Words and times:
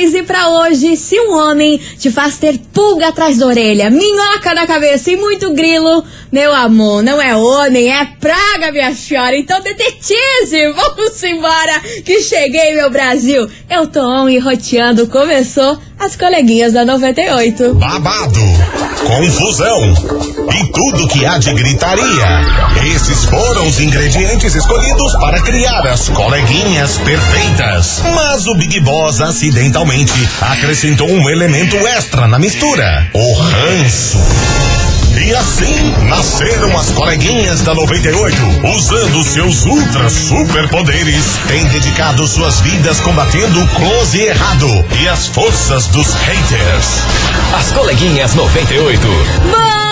E 0.00 0.22
pra 0.22 0.48
hoje, 0.48 0.96
se 0.96 1.18
um 1.18 1.36
homem 1.36 1.76
te 1.98 2.10
faz 2.10 2.36
ter 2.36 2.56
pulga 2.72 3.08
atrás 3.08 3.38
da 3.38 3.46
orelha, 3.46 3.90
minhoca 3.90 4.54
na 4.54 4.64
cabeça 4.64 5.10
e 5.10 5.16
muito 5.16 5.52
grilo, 5.52 6.04
meu 6.30 6.54
amor, 6.54 7.02
não 7.02 7.20
é 7.20 7.34
homem, 7.34 7.92
é 7.92 8.04
praga, 8.20 8.70
minha 8.70 8.94
senhora. 8.94 9.36
Então 9.36 9.60
detetize, 9.60 10.72
vamos 10.72 11.22
embora, 11.24 11.80
que 12.04 12.22
cheguei, 12.22 12.74
meu 12.74 12.90
Brasil. 12.90 13.48
Eu 13.68 13.88
tô 13.88 14.00
on 14.00 14.28
e 14.28 14.38
roteando, 14.38 15.08
começou 15.08 15.78
as 15.98 16.14
coleguinhas 16.14 16.72
da 16.72 16.84
98. 16.84 17.74
Babado, 17.74 18.40
confusão 19.04 20.27
e 20.52 20.72
tudo 20.72 21.08
que 21.08 21.24
há 21.24 21.38
de 21.38 21.52
gritaria. 21.52 22.46
Esses 22.94 23.24
foram 23.24 23.66
os 23.66 23.80
ingredientes 23.80 24.54
escolhidos 24.54 25.12
para 25.16 25.40
criar 25.42 25.86
as 25.86 26.08
coleguinhas 26.08 26.98
perfeitas. 26.98 28.02
Mas 28.14 28.46
o 28.46 28.54
Big 28.54 28.80
Boss 28.80 29.20
acidentalmente 29.20 30.28
acrescentou 30.40 31.10
um 31.10 31.28
elemento 31.28 31.76
extra 31.88 32.26
na 32.26 32.38
mistura: 32.38 33.10
o 33.12 33.32
ranço. 33.34 34.18
E 35.20 35.34
assim 35.34 35.94
nasceram 36.04 36.78
as 36.78 36.90
coleguinhas 36.90 37.62
da 37.62 37.74
98, 37.74 38.36
usando 38.64 39.24
seus 39.24 39.66
ultra 39.66 40.08
superpoderes, 40.08 41.24
têm 41.48 41.64
dedicado 41.66 42.26
suas 42.26 42.60
vidas 42.60 43.00
combatendo 43.00 43.60
o 43.60 43.68
close 43.68 44.20
errado 44.20 44.86
e 45.00 45.08
as 45.08 45.26
forças 45.26 45.88
dos 45.88 46.14
haters. 46.14 46.86
As 47.52 47.72
coleguinhas 47.72 48.34
98. 48.34 49.06
Bom 49.50 49.87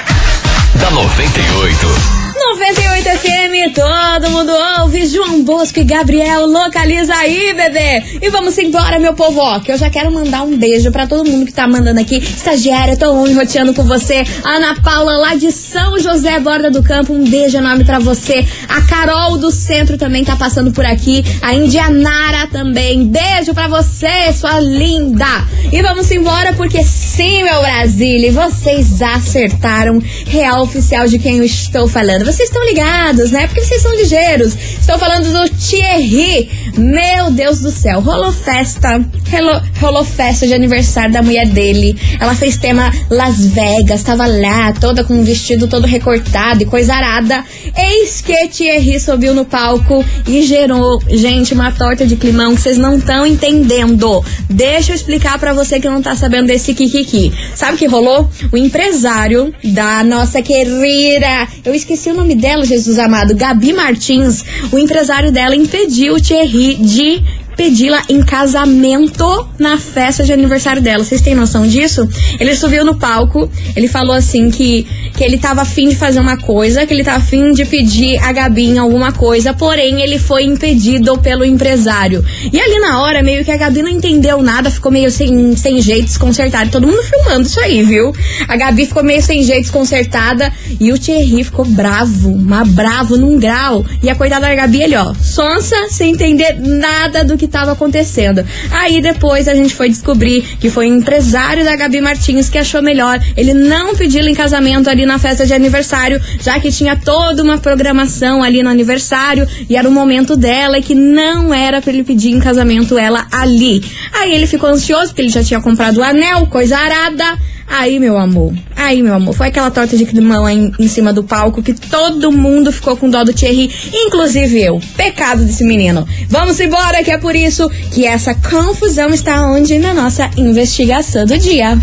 da 0.80 0.90
98. 0.92 2.13
98 2.52 3.08
FM, 3.08 3.74
todo 3.74 4.30
mundo 4.30 4.52
ouve. 4.80 5.06
João 5.06 5.42
Bosco 5.42 5.80
e 5.80 5.84
Gabriel, 5.84 6.46
localiza 6.46 7.14
aí, 7.14 7.54
bebê. 7.54 8.18
E 8.20 8.28
vamos 8.28 8.56
embora, 8.58 8.98
meu 8.98 9.14
povo, 9.14 9.40
ó, 9.40 9.60
que 9.60 9.72
eu 9.72 9.78
já 9.78 9.88
quero 9.88 10.12
mandar 10.12 10.42
um 10.42 10.56
beijo 10.56 10.92
para 10.92 11.06
todo 11.06 11.28
mundo 11.28 11.46
que 11.46 11.52
tá 11.52 11.66
mandando 11.66 12.00
aqui. 12.00 12.18
Estagiária, 12.18 12.96
tô 12.96 13.10
on 13.12 13.34
roteando 13.34 13.72
com 13.72 13.82
você. 13.84 14.24
Ana 14.44 14.80
Paula, 14.82 15.16
lá 15.16 15.34
de 15.34 15.50
São 15.50 15.98
José, 15.98 16.38
Borda 16.38 16.70
do 16.70 16.82
Campo, 16.82 17.14
um 17.14 17.24
beijo 17.24 17.56
enorme 17.56 17.84
para 17.84 17.98
você. 17.98 18.46
A 18.68 18.82
Carol 18.82 19.38
do 19.38 19.50
Centro 19.50 19.96
também 19.96 20.22
tá 20.22 20.36
passando 20.36 20.70
por 20.70 20.84
aqui. 20.84 21.24
A 21.40 21.54
Indianara 21.54 22.46
também. 22.48 23.06
Beijo 23.06 23.54
para 23.54 23.68
você, 23.68 24.32
sua 24.32 24.60
linda. 24.60 25.48
E 25.72 25.80
vamos 25.82 26.10
embora, 26.10 26.52
porque 26.52 26.84
sim, 27.14 27.44
meu 27.44 27.60
Brasil, 27.60 28.32
vocês 28.32 29.00
acertaram 29.00 30.02
real 30.26 30.62
oficial 30.62 31.06
de 31.06 31.16
quem 31.16 31.36
eu 31.36 31.44
estou 31.44 31.86
falando. 31.86 32.24
Vocês 32.24 32.48
estão 32.48 32.64
ligados, 32.64 33.30
né? 33.30 33.46
Porque 33.46 33.62
vocês 33.62 33.82
são 33.82 33.94
ligeiros. 33.94 34.56
Estou 34.56 34.98
falando 34.98 35.32
do 35.32 35.48
Thierry. 35.56 36.50
Meu 36.76 37.30
Deus 37.30 37.60
do 37.60 37.70
céu. 37.70 38.00
Rolou 38.00 38.32
festa. 38.32 39.04
Rolou, 39.30 39.60
rolou 39.80 40.04
festa 40.04 40.46
de 40.46 40.54
aniversário 40.54 41.12
da 41.12 41.22
mulher 41.22 41.46
dele. 41.46 41.96
Ela 42.20 42.34
fez 42.34 42.56
tema 42.56 42.92
Las 43.10 43.46
Vegas. 43.46 44.02
Tava 44.02 44.26
lá, 44.26 44.72
toda 44.72 45.04
com 45.04 45.14
um 45.14 45.22
vestido 45.22 45.68
todo 45.68 45.86
recortado 45.86 46.62
e 46.62 46.66
coisa 46.66 46.94
arada. 46.94 47.44
Eis 47.76 48.20
que 48.20 48.48
Thierry 48.48 48.98
subiu 48.98 49.34
no 49.34 49.44
palco 49.44 50.04
e 50.26 50.42
gerou, 50.42 51.00
gente, 51.08 51.54
uma 51.54 51.70
torta 51.70 52.06
de 52.06 52.16
climão 52.16 52.54
que 52.54 52.62
vocês 52.62 52.78
não 52.78 52.98
estão 52.98 53.26
entendendo. 53.26 54.24
Deixa 54.50 54.92
eu 54.92 54.96
explicar 54.96 55.38
para 55.38 55.52
você 55.52 55.78
que 55.78 55.88
não 55.88 56.02
tá 56.02 56.16
sabendo 56.16 56.46
desse 56.46 56.74
Kikiki. 56.74 57.32
Sabe 57.54 57.74
o 57.74 57.78
que 57.78 57.86
rolou? 57.86 58.28
O 58.52 58.56
empresário 58.56 59.54
da 59.62 60.02
nossa 60.02 60.42
querida. 60.42 61.48
Eu 61.64 61.74
esqueci 61.74 62.10
o 62.10 62.14
nome 62.14 62.34
dela, 62.34 62.64
Jesus 62.64 62.98
amado, 62.98 63.34
Gabi 63.34 63.72
Martins, 63.72 64.44
o 64.72 64.78
empresário 64.78 65.30
dela 65.30 65.54
impediu 65.54 66.14
o 66.14 66.20
Thierry 66.64 66.76
de 66.76 67.20
pedi-la 67.56 68.02
em 68.08 68.22
casamento 68.22 69.48
na 69.58 69.78
festa 69.78 70.22
de 70.24 70.32
aniversário 70.32 70.82
dela. 70.82 71.04
Vocês 71.04 71.20
têm 71.20 71.34
noção 71.34 71.66
disso? 71.66 72.08
Ele 72.38 72.54
subiu 72.54 72.84
no 72.84 72.96
palco, 72.96 73.50
ele 73.76 73.88
falou 73.88 74.14
assim 74.14 74.50
que, 74.50 74.86
que 75.14 75.24
ele 75.24 75.38
tava 75.38 75.62
afim 75.62 75.88
de 75.88 75.96
fazer 75.96 76.20
uma 76.20 76.36
coisa, 76.36 76.86
que 76.86 76.92
ele 76.92 77.04
tava 77.04 77.18
afim 77.18 77.52
de 77.52 77.64
pedir 77.64 78.18
a 78.18 78.32
Gabi 78.32 78.66
em 78.66 78.78
alguma 78.78 79.12
coisa, 79.12 79.52
porém 79.52 80.02
ele 80.02 80.18
foi 80.18 80.44
impedido 80.44 81.18
pelo 81.18 81.44
empresário. 81.44 82.24
E 82.52 82.60
ali 82.60 82.78
na 82.80 83.00
hora, 83.00 83.22
meio 83.22 83.44
que 83.44 83.50
a 83.50 83.56
Gabi 83.56 83.82
não 83.82 83.90
entendeu 83.90 84.42
nada, 84.42 84.70
ficou 84.70 84.90
meio 84.90 85.10
sem, 85.10 85.56
sem 85.56 85.80
jeito, 85.80 86.06
desconcertada. 86.06 86.70
Todo 86.70 86.86
mundo 86.86 87.02
filmando 87.02 87.46
isso 87.46 87.60
aí, 87.60 87.82
viu? 87.82 88.12
A 88.48 88.56
Gabi 88.56 88.86
ficou 88.86 89.02
meio 89.02 89.22
sem 89.22 89.42
jeito, 89.42 89.62
desconcertada, 89.62 90.52
e 90.80 90.92
o 90.92 90.98
Thierry 90.98 91.44
ficou 91.44 91.64
bravo, 91.64 92.36
mas 92.36 92.68
bravo 92.68 93.16
num 93.16 93.38
grau. 93.38 93.84
E 94.02 94.10
a 94.10 94.14
coitada 94.14 94.46
da 94.46 94.54
Gabi, 94.54 94.82
ele, 94.82 94.96
ó, 94.96 95.14
sonsa, 95.14 95.88
sem 95.88 96.12
entender 96.12 96.56
nada 96.58 97.24
do 97.24 97.36
que 97.36 97.43
que 97.44 97.48
estava 97.48 97.72
acontecendo. 97.72 98.44
Aí 98.70 99.00
depois 99.00 99.48
a 99.48 99.54
gente 99.54 99.74
foi 99.74 99.88
descobrir 99.88 100.42
que 100.58 100.70
foi 100.70 100.90
o 100.90 100.94
empresário 100.94 101.64
da 101.64 101.76
Gabi 101.76 102.00
Martins 102.00 102.48
que 102.48 102.58
achou 102.58 102.82
melhor 102.82 103.20
ele 103.36 103.52
não 103.54 103.94
pedi-la 103.94 104.30
em 104.30 104.34
casamento 104.34 104.88
ali 104.88 105.04
na 105.04 105.18
festa 105.18 105.46
de 105.46 105.52
aniversário, 105.52 106.20
já 106.40 106.58
que 106.58 106.70
tinha 106.70 106.96
toda 106.96 107.42
uma 107.42 107.58
programação 107.58 108.42
ali 108.42 108.62
no 108.62 108.70
aniversário 108.70 109.46
e 109.68 109.76
era 109.76 109.88
o 109.88 109.92
momento 109.92 110.36
dela 110.36 110.78
e 110.78 110.82
que 110.82 110.94
não 110.94 111.52
era 111.52 111.80
para 111.80 111.92
ele 111.92 112.04
pedir 112.04 112.30
em 112.30 112.40
casamento 112.40 112.98
ela 112.98 113.26
ali. 113.30 113.82
Aí 114.12 114.34
ele 114.34 114.46
ficou 114.46 114.70
ansioso 114.70 115.08
porque 115.08 115.22
ele 115.22 115.28
já 115.28 115.42
tinha 115.42 115.60
comprado 115.60 115.98
o 115.98 116.02
anel, 116.02 116.46
coisa 116.46 116.78
arada. 116.78 117.38
Aí, 117.66 117.98
meu 117.98 118.16
amor, 118.18 118.52
aí, 118.76 119.02
meu 119.02 119.14
amor, 119.14 119.34
foi 119.34 119.48
aquela 119.48 119.70
torta 119.70 119.96
de 119.96 120.04
climão 120.04 120.46
aí 120.46 120.56
em, 120.56 120.72
em 120.78 120.88
cima 120.88 121.12
do 121.12 121.24
palco 121.24 121.62
que 121.62 121.72
todo 121.74 122.30
mundo 122.30 122.70
ficou 122.70 122.96
com 122.96 123.08
dó 123.08 123.24
do 123.24 123.32
Thierry, 123.32 123.70
inclusive 123.92 124.62
eu. 124.62 124.80
Pecado 124.96 125.44
desse 125.44 125.64
menino. 125.64 126.06
Vamos 126.28 126.60
embora, 126.60 127.02
que 127.02 127.10
é 127.10 127.18
por 127.18 127.34
isso 127.34 127.68
que 127.90 128.06
essa 128.06 128.34
confusão 128.34 129.08
está 129.10 129.46
onde? 129.46 129.78
Na 129.78 129.94
nossa 129.94 130.30
investigação 130.36 131.24
do 131.24 131.38
dia. 131.38 131.78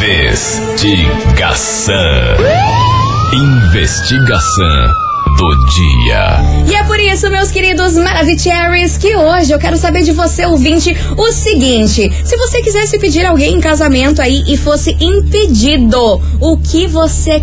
Investigação. 0.00 1.94
Investigação 3.32 5.07
do 5.38 5.66
dia. 5.66 6.42
E 6.68 6.74
é 6.74 6.82
por 6.82 6.98
isso, 6.98 7.30
meus 7.30 7.52
queridos 7.52 7.94
Maravicheries, 7.94 8.98
que 8.98 9.14
hoje 9.14 9.52
eu 9.52 9.58
quero 9.58 9.76
saber 9.76 10.02
de 10.02 10.10
você, 10.10 10.44
ouvinte, 10.44 10.96
o 11.16 11.32
seguinte: 11.32 12.10
se 12.24 12.36
você 12.36 12.60
quisesse 12.60 12.98
pedir 12.98 13.24
alguém 13.24 13.54
em 13.54 13.60
casamento 13.60 14.20
aí 14.20 14.42
e 14.48 14.56
fosse 14.56 14.96
impedido, 15.00 16.20
o 16.40 16.58
que 16.58 16.88
você 16.88 17.40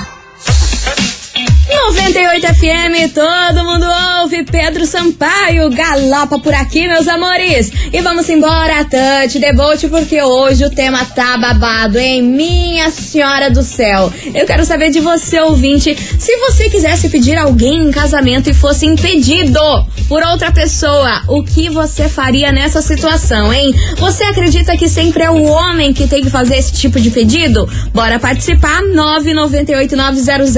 98 1.68 2.46
FM, 2.46 3.12
todo 3.12 3.64
mundo 3.64 3.86
ouve. 4.22 4.42
Pedro 4.42 4.86
Sampaio, 4.86 5.68
galopa 5.70 6.38
por 6.38 6.54
aqui, 6.54 6.88
meus 6.88 7.06
amores. 7.06 7.70
E 7.92 8.00
vamos 8.00 8.26
embora, 8.30 8.86
Tante 8.86 9.38
Debote, 9.38 9.86
porque 9.88 10.22
hoje 10.22 10.64
o 10.64 10.70
tema 10.70 11.04
tá 11.04 11.36
babado, 11.36 11.98
hein? 11.98 12.22
Minha 12.22 12.90
Senhora 12.90 13.50
do 13.50 13.62
Céu. 13.62 14.10
Eu 14.34 14.46
quero 14.46 14.64
saber 14.64 14.90
de 14.90 15.00
você, 15.00 15.40
ouvinte, 15.40 15.94
se 16.18 16.36
você 16.38 16.70
quisesse 16.70 17.10
pedir 17.10 17.36
alguém 17.36 17.88
em 17.88 17.90
casamento 17.90 18.48
e 18.48 18.54
fosse 18.54 18.86
impedido 18.86 19.60
por 20.08 20.22
outra 20.22 20.50
pessoa, 20.50 21.22
o 21.28 21.42
que 21.42 21.68
você 21.68 22.08
faria 22.08 22.50
nessa 22.50 22.80
situação, 22.80 23.52
hein? 23.52 23.74
Você 23.98 24.24
acredita 24.24 24.74
que 24.74 24.88
sempre 24.88 25.22
é 25.22 25.30
o 25.30 25.42
homem 25.44 25.92
que 25.92 26.08
tem 26.08 26.22
que 26.22 26.30
fazer 26.30 26.56
esse 26.56 26.72
tipo 26.72 26.98
de 26.98 27.10
pedido? 27.10 27.68
Bora 27.92 28.18
participar, 28.18 28.80
998 28.82 29.94
900 29.94 30.56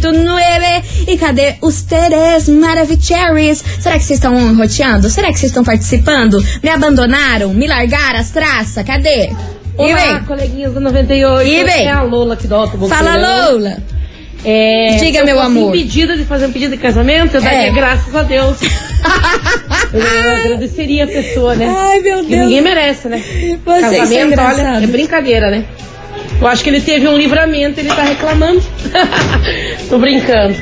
989. 0.00 1.04
E 1.12 1.16
cadê 1.18 1.54
os 1.60 1.82
Teres 1.82 2.48
Maravicheries? 2.48 3.62
Será 3.80 3.98
que 3.98 4.04
vocês 4.04 4.18
estão 4.18 4.54
roteando? 4.56 5.08
Será 5.10 5.28
que 5.28 5.38
vocês 5.38 5.50
estão 5.50 5.62
participando? 5.62 6.42
Me 6.62 6.70
abandonaram? 6.70 7.52
Me 7.52 7.66
largaram 7.66 8.18
as 8.18 8.30
traças? 8.30 8.84
Cadê? 8.84 9.30
Olá, 9.76 10.20
coleguinhas 10.26 10.72
do 10.74 10.80
98. 10.80 11.48
E 11.48 11.64
vem? 11.64 11.86
É 11.86 11.90
a 11.90 12.02
Lola 12.02 12.34
aqui 12.34 12.46
do 12.46 12.54
Alto 12.54 12.76
Bom 12.76 12.88
Fala, 12.88 13.12
Querer. 13.12 13.22
Lola. 13.52 13.76
É, 14.42 14.96
Diga, 14.98 15.22
meu 15.22 15.38
amor. 15.38 15.68
impedida 15.74 16.16
de 16.16 16.24
fazer 16.24 16.46
um 16.46 16.52
pedido 16.52 16.70
de 16.74 16.78
casamento, 16.78 17.34
eu 17.36 17.42
daria 17.42 17.68
É. 17.68 17.70
graças 17.70 18.14
a 18.14 18.22
Deus. 18.22 18.56
eu 19.92 20.34
agradeceria 20.44 21.04
a 21.04 21.06
pessoa, 21.06 21.54
né? 21.54 21.66
Ai, 21.76 22.00
meu 22.00 22.20
Que 22.24 22.30
Deus. 22.30 22.40
ninguém 22.46 22.62
merece, 22.62 23.08
né? 23.08 23.18
Vocês 23.18 23.60
são 23.62 23.98
Casamento, 23.98 24.40
olha, 24.40 24.82
é 24.82 24.86
brincadeira, 24.86 25.50
né? 25.50 25.64
Eu 26.40 26.46
acho 26.46 26.62
que 26.64 26.70
ele 26.70 26.80
teve 26.80 27.06
um 27.06 27.16
livramento, 27.18 27.78
ele 27.80 27.88
tá 27.90 28.02
reclamando. 28.02 28.62
Tô 29.88 29.98
brincando. 29.98 30.54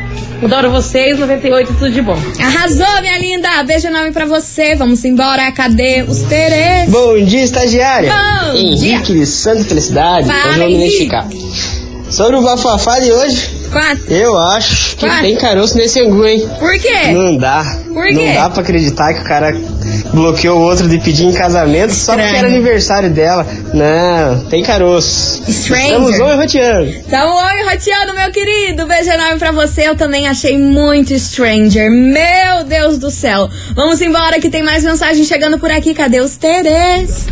Adoro 0.42 0.70
vocês, 0.70 1.18
98, 1.18 1.72
tudo 1.74 1.90
de 1.90 2.00
bom. 2.02 2.16
Arrasou, 2.40 3.00
minha 3.00 3.18
linda. 3.18 3.48
Beijo 3.64 3.88
enorme 3.88 4.12
pra 4.12 4.24
você. 4.24 4.74
Vamos 4.76 5.04
embora. 5.04 5.50
Cadê 5.52 6.02
os 6.06 6.20
Teres? 6.22 6.88
Bom 6.90 7.16
dia, 7.24 7.42
estagiária. 7.42 8.12
Bom 8.12 8.56
Henrique 8.56 9.12
de 9.14 9.26
Santa 9.26 9.64
Felicidade. 9.64 10.26
Fala, 10.28 10.38
hoje 10.38 10.48
eu 10.48 10.58
vou 10.58 10.66
me 10.68 10.74
Henrique. 10.74 11.04
identificar. 11.04 11.28
Sobre 12.10 12.36
o 12.36 12.42
bafafá 12.42 12.98
de 13.00 13.12
hoje, 13.12 13.50
Quatro. 13.70 14.10
eu 14.14 14.34
acho 14.38 14.96
que 14.96 15.04
Quatro. 15.06 15.22
tem 15.22 15.36
caroço 15.36 15.76
nesse 15.76 16.00
angu, 16.00 16.24
hein? 16.24 16.48
Por 16.58 16.72
quê? 16.78 17.12
Não 17.12 17.36
dá. 17.36 17.62
Por 17.92 18.06
quê? 18.06 18.12
Não 18.14 18.34
dá 18.34 18.48
pra 18.48 18.62
acreditar 18.62 19.12
que 19.12 19.20
o 19.20 19.24
cara 19.24 19.54
bloqueou 20.12 20.58
o 20.58 20.62
outro 20.62 20.88
de 20.88 20.98
pedir 20.98 21.24
em 21.24 21.32
casamento 21.32 21.92
só 21.92 22.14
porque 22.14 22.36
era 22.36 22.48
aniversário 22.48 23.10
dela. 23.10 23.46
Não, 23.72 24.44
tem 24.48 24.62
caroço. 24.62 25.42
Stranger. 25.50 25.86
Estamos 25.86 26.20
homem 26.20 26.36
roteando. 26.36 26.90
Então, 26.90 27.36
oi, 27.36 27.62
roteando, 27.70 28.14
meu 28.14 28.30
querido. 28.32 28.86
Beijo 28.86 29.10
enorme 29.10 29.38
pra 29.38 29.52
você. 29.52 29.88
Eu 29.88 29.96
também 29.96 30.26
achei 30.28 30.58
muito 30.58 31.18
Stranger. 31.18 31.90
Meu 31.90 32.64
Deus 32.64 32.98
do 32.98 33.10
céu. 33.10 33.48
Vamos 33.74 34.00
embora 34.00 34.40
que 34.40 34.50
tem 34.50 34.62
mais 34.62 34.84
mensagem 34.84 35.24
chegando 35.24 35.58
por 35.58 35.70
aqui. 35.70 35.94
Cadê 35.94 36.20
os 36.20 36.36
Teres? 36.36 37.26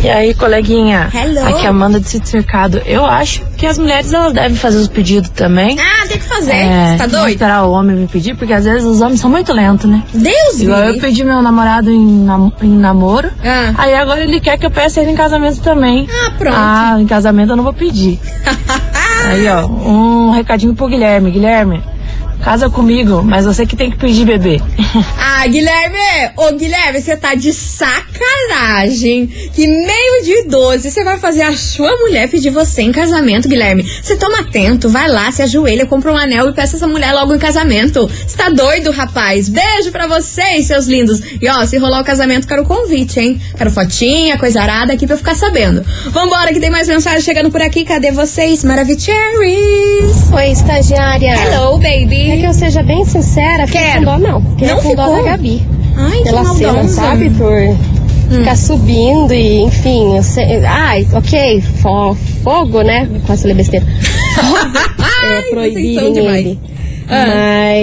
E 0.00 0.08
aí, 0.10 0.34
coleguinha? 0.34 1.08
Hello. 1.14 1.46
Aqui 1.46 1.62
é 1.64 1.66
a 1.66 1.70
Amanda 1.70 2.00
de 2.00 2.08
Sítio 2.08 2.28
Cercado. 2.28 2.82
Eu 2.84 3.06
acho 3.06 3.44
que 3.56 3.64
as 3.66 3.78
mulheres 3.78 4.12
elas 4.12 4.32
devem 4.32 4.56
fazer 4.56 4.78
os 4.78 4.88
pedidos 4.88 5.30
também. 5.30 5.78
Ah, 5.78 6.08
tem 6.08 6.18
que 6.18 6.24
fazer. 6.24 6.52
É, 6.54 6.92
Você 6.92 6.98
tá 6.98 7.06
doido? 7.06 7.28
esperar 7.28 7.62
o 7.64 7.70
homem 7.70 7.94
me 7.96 8.08
pedir, 8.08 8.34
porque 8.34 8.52
às 8.52 8.64
vezes 8.64 8.84
os 8.84 9.00
homens 9.00 9.20
são 9.20 9.30
muito 9.30 9.52
lentos, 9.52 9.88
né? 9.88 10.02
Deus 10.12 10.60
Igual 10.60 10.80
eu 10.84 10.98
pedi 10.98 11.22
meu 11.22 11.40
namorado 11.40 11.88
em, 11.88 12.24
nam- 12.24 12.52
em 12.60 12.68
namoro. 12.76 13.30
Ah. 13.44 13.74
Aí 13.78 13.94
agora 13.94 14.22
ele 14.24 14.40
quer 14.40 14.58
que 14.58 14.66
eu 14.66 14.72
peça 14.72 15.00
ele 15.00 15.12
em 15.12 15.16
casamento 15.16 15.60
também. 15.60 16.08
Ah, 16.10 16.30
pronto. 16.36 16.56
Ah, 16.56 16.96
em 16.98 17.06
casamento 17.06 17.50
eu 17.50 17.56
não 17.56 17.64
vou 17.64 17.72
pedir. 17.72 18.18
Aí, 19.30 19.46
ó, 19.46 19.66
um 19.66 20.30
recadinho 20.32 20.74
pro 20.74 20.88
Guilherme. 20.88 21.30
Guilherme, 21.30 21.80
casa 22.42 22.68
comigo, 22.68 23.22
mas 23.22 23.46
você 23.46 23.64
que 23.64 23.76
tem 23.76 23.90
que 23.90 23.96
pedir 23.96 24.24
bebê. 24.26 24.60
Ah, 25.34 25.46
Guilherme! 25.48 25.98
Ô, 26.36 26.52
Guilherme, 26.52 27.00
você 27.00 27.16
tá 27.16 27.34
de 27.34 27.52
sacanagem. 27.52 29.26
Que 29.26 29.66
meio 29.66 30.24
de 30.24 30.48
12 30.48 30.88
você 30.88 31.02
vai 31.02 31.18
fazer 31.18 31.42
a 31.42 31.56
sua 31.56 31.90
mulher 31.96 32.28
pedir 32.28 32.50
você 32.50 32.82
em 32.82 32.92
casamento, 32.92 33.48
Guilherme. 33.48 33.82
Você 33.82 34.14
toma 34.14 34.40
atento, 34.40 34.88
vai 34.88 35.08
lá, 35.08 35.32
se 35.32 35.42
ajoelha, 35.42 35.84
compra 35.86 36.12
um 36.12 36.16
anel 36.16 36.48
e 36.48 36.52
peça 36.52 36.76
essa 36.76 36.86
mulher 36.86 37.12
logo 37.12 37.34
em 37.34 37.38
casamento. 37.38 38.06
Você 38.06 38.36
tá 38.36 38.50
doido, 38.50 38.92
rapaz? 38.92 39.48
Beijo 39.48 39.90
pra 39.90 40.06
vocês, 40.06 40.66
seus 40.66 40.86
lindos. 40.86 41.20
E 41.40 41.48
ó, 41.48 41.64
se 41.66 41.76
rolar 41.76 42.02
o 42.02 42.04
casamento, 42.04 42.46
quero 42.46 42.64
convite, 42.64 43.18
hein? 43.18 43.40
Quero 43.56 43.70
fotinha, 43.70 44.38
coisa 44.38 44.62
arada 44.62 44.92
aqui 44.92 45.06
pra 45.06 45.14
eu 45.14 45.18
ficar 45.18 45.34
sabendo. 45.34 45.84
Vambora, 46.10 46.52
que 46.52 46.60
tem 46.60 46.70
mais 46.70 46.86
mensagem 46.86 47.22
chegando 47.22 47.50
por 47.50 47.62
aqui. 47.62 47.84
Cadê 47.84 48.12
vocês? 48.12 48.62
Maravicheries! 48.62 50.30
Oi, 50.32 50.50
estagiária. 50.52 51.34
Hello, 51.34 51.78
baby! 51.78 52.31
Quer 52.32 52.38
que 52.40 52.46
eu 52.46 52.54
seja 52.54 52.82
bem 52.82 53.04
sincera? 53.04 53.66
Fiquei 53.66 53.92
com 53.96 54.04
dó, 54.04 54.18
não. 54.18 54.40
Fiquei 54.40 54.68
Não 54.68 54.76
com 54.80 54.94
dó 54.94 55.04
ficou? 55.04 55.16
da 55.16 55.30
Gabi. 55.32 55.62
Ai, 55.96 56.16
que 56.18 56.24
Pela 56.24 56.44
cena, 56.54 56.72
maldosa. 56.72 56.94
sabe? 56.94 57.30
Por 57.30 57.76
ficar 58.38 58.56
subindo 58.56 59.34
e, 59.34 59.60
enfim. 59.64 60.16
Eu 60.16 60.22
sei- 60.22 60.64
ai, 60.64 61.06
ok, 61.12 61.60
fo- 61.60 62.16
fogo, 62.42 62.80
né? 62.80 63.06
Quase 63.26 63.42
falei 63.42 63.56
besteira. 63.56 63.86
É, 65.24 65.42
proibirem 65.50 66.16
ele. 66.18 66.58
Ah. 67.08 67.26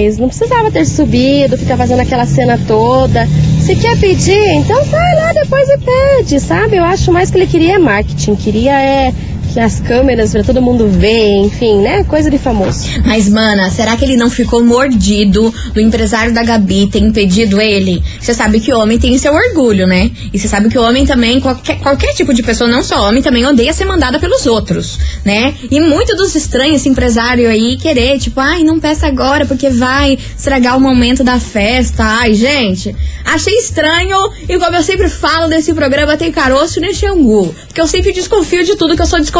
Mas 0.03 0.17
não 0.17 0.27
precisava 0.27 0.69
ter 0.71 0.83
subido, 0.85 1.57
ficar 1.57 1.77
fazendo 1.77 2.01
aquela 2.01 2.25
cena 2.25 2.59
toda. 2.67 3.27
Se 3.61 3.75
quer 3.75 3.97
pedir, 3.97 4.47
então 4.55 4.83
vai 4.85 5.15
lá 5.15 5.31
depois 5.31 5.67
e 5.69 5.77
pede, 5.77 6.39
sabe? 6.39 6.75
Eu 6.77 6.83
acho 6.83 7.11
mais 7.13 7.29
que 7.31 7.37
ele 7.37 7.47
queria 7.47 7.79
marketing, 7.79 8.35
queria 8.35 8.73
é 8.81 9.13
que 9.53 9.59
as 9.59 9.79
câmeras 9.79 10.31
pra 10.31 10.43
todo 10.43 10.61
mundo 10.61 10.87
ver, 10.87 11.35
enfim, 11.45 11.81
né? 11.81 12.03
Coisa 12.03 12.29
de 12.29 12.37
famoso. 12.37 12.85
Mas, 13.05 13.27
mana, 13.27 13.69
será 13.71 13.97
que 13.97 14.05
ele 14.05 14.15
não 14.15 14.29
ficou 14.29 14.63
mordido 14.63 15.53
do 15.73 15.81
empresário 15.81 16.33
da 16.33 16.43
Gabi 16.43 16.87
ter 16.87 16.99
impedido 16.99 17.59
ele? 17.59 18.03
Você 18.19 18.33
sabe 18.33 18.59
que 18.59 18.71
o 18.71 18.79
homem 18.79 18.99
tem 18.99 19.17
seu 19.17 19.33
orgulho, 19.33 19.87
né? 19.87 20.11
E 20.31 20.37
você 20.37 20.47
sabe 20.47 20.69
que 20.69 20.77
o 20.77 20.83
homem 20.83 21.05
também, 21.05 21.39
qualquer, 21.39 21.79
qualquer 21.79 22.13
tipo 22.13 22.33
de 22.33 22.43
pessoa, 22.43 22.69
não 22.69 22.83
só 22.83 23.07
homem, 23.07 23.23
também 23.23 23.45
odeia 23.45 23.73
ser 23.73 23.85
mandada 23.85 24.19
pelos 24.19 24.45
outros, 24.45 24.99
né? 25.25 25.53
E 25.69 25.79
muito 25.79 26.15
dos 26.15 26.35
estranhos, 26.35 26.77
esse 26.77 26.89
empresário 26.89 27.49
aí, 27.49 27.75
querer, 27.77 28.19
tipo, 28.19 28.39
ai, 28.39 28.63
não 28.63 28.79
peça 28.79 29.07
agora 29.07 29.45
porque 29.45 29.69
vai 29.69 30.17
estragar 30.37 30.77
o 30.77 30.81
momento 30.81 31.23
da 31.23 31.39
festa. 31.39 32.03
Ai, 32.03 32.35
gente, 32.35 32.95
achei 33.25 33.55
estranho. 33.55 34.31
E 34.47 34.57
como 34.59 34.75
eu 34.75 34.83
sempre 34.83 35.09
falo 35.09 35.47
nesse 35.47 35.73
programa, 35.73 36.15
tem 36.15 36.31
caroço 36.31 36.79
nesse 36.79 37.05
angu. 37.05 37.53
Porque 37.67 37.81
eu 37.81 37.87
sempre 37.87 38.13
desconfio 38.13 38.63
de 38.63 38.75
tudo 38.75 38.95
que 38.95 39.01
eu 39.01 39.07
sou 39.07 39.19
desconfiada. 39.19 39.38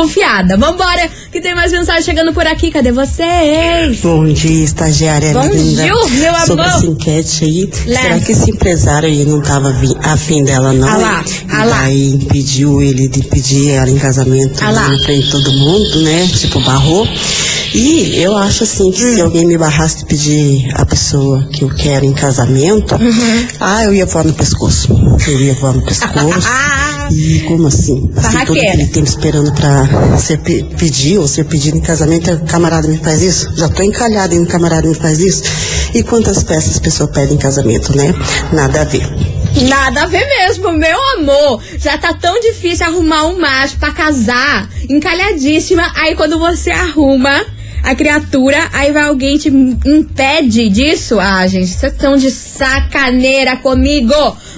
Vambora, 0.58 1.10
que 1.32 1.42
tem 1.42 1.54
mais 1.54 1.72
mensagem 1.74 2.04
chegando 2.04 2.34
por 2.34 2.46
aqui. 2.48 2.72
Cadê 2.72 2.92
vocês? 2.92 4.00
Bom 4.02 4.26
dia, 4.32 4.64
estagiária 4.64 5.34
Bom 5.34 5.44
linda. 5.46 5.84
dia, 5.84 5.94
meu 5.94 6.36
amor. 6.36 6.46
Sobre 6.48 6.66
essa 6.66 6.86
enquete 6.86 7.44
aí, 7.44 7.70
será 7.74 8.20
que 8.20 8.32
esse 8.32 8.50
empresário 8.52 9.10
aí 9.10 9.26
não 9.26 9.42
tava 9.42 9.76
afim 10.04 10.44
dela, 10.44 10.72
não? 10.72 10.88
Ah 10.88 10.98
lá, 10.98 11.24
e 11.28 11.52
ah 11.52 11.64
lá. 11.66 11.92
impediu 11.92 12.82
ele 12.82 13.10
de 13.10 13.24
pedir 13.24 13.72
ela 13.72 13.90
em 13.90 13.98
casamento 13.98 14.64
Ah 14.64 14.72
lá. 14.72 14.88
na 14.90 14.98
frente 15.04 15.26
de 15.26 15.32
todo 15.32 15.52
mundo, 15.52 16.02
né? 16.02 16.28
Tipo, 16.28 16.62
barrou. 16.62 17.06
E 17.74 18.16
eu 18.18 18.36
acho 18.38 18.64
assim 18.64 18.90
que 18.92 19.04
Hum. 19.06 19.16
se 19.16 19.22
alguém 19.22 19.46
me 19.46 19.58
barrasse 19.58 19.98
de 20.00 20.06
pedir 20.06 20.72
a 20.76 20.86
pessoa 20.86 21.48
que 21.52 21.64
eu 21.64 21.70
quero 21.76 22.06
em 22.06 22.14
casamento, 22.14 22.96
Uhum. 22.96 23.48
ah, 23.60 23.84
eu 23.84 23.94
ia 23.94 24.06
voar 24.06 24.24
no 24.26 24.34
pescoço. 24.34 24.88
Eu 25.28 25.40
ia 25.42 25.54
voar 25.56 25.74
no 25.74 25.84
pescoço. 25.84 26.10
E 27.12 27.40
como 27.48 27.68
assim? 27.68 28.10
Assim, 28.16 28.22
todo 28.22 28.32
Barraqueira. 28.34 28.70
aquele 28.74 28.88
tempo 28.88 29.08
esperando 29.08 29.54
pra 29.54 30.18
ser 30.18 30.38
pe- 30.40 30.64
pedir 30.78 31.18
ou 31.18 31.28
ser 31.28 31.46
pedido 31.46 31.78
em 31.78 31.82
casamento, 31.82 32.32
o 32.32 32.46
camarada 32.46 32.88
me 32.88 32.98
faz 32.98 33.22
isso? 33.22 33.50
Já 33.56 33.68
tô 33.70 33.82
encalhada 33.84 34.34
e 34.36 34.40
o 34.40 34.46
camarada 34.46 34.88
me 34.88 34.96
faz 34.96 35.20
isso? 35.20 35.44
E 35.94 36.04
quantas 36.04 36.44
peças 36.44 36.78
a 36.78 36.82
pessoa 36.82 37.10
pede 37.10 37.34
em 37.34 37.38
casamento, 37.38 37.96
né? 37.96 38.14
Nada 38.54 38.82
a 38.82 38.84
ver. 38.86 39.08
Nada 39.68 40.04
a 40.04 40.06
ver 40.06 40.26
mesmo, 40.28 40.72
meu 40.72 40.98
amor. 41.18 41.62
Já 41.80 41.98
tá 41.98 42.14
tão 42.14 42.40
difícil 42.40 42.86
arrumar 42.86 43.26
um 43.26 43.40
macho 43.40 43.78
pra 43.78 43.92
casar, 43.92 44.70
encalhadíssima. 44.88 45.92
Aí 45.96 46.16
quando 46.16 46.38
você 46.38 46.70
arruma, 46.72 47.44
a 47.84 47.94
criatura, 47.96 48.70
aí 48.74 48.92
vai 48.92 49.04
alguém 49.04 49.38
te 49.38 49.50
impede 49.50 50.68
disso? 50.70 51.20
Ah, 51.20 51.46
gente, 51.48 51.68
vocês 51.68 51.94
estão 51.94 52.16
de 52.16 52.32
sacaneira 52.32 53.58
comigo. 53.58 54.14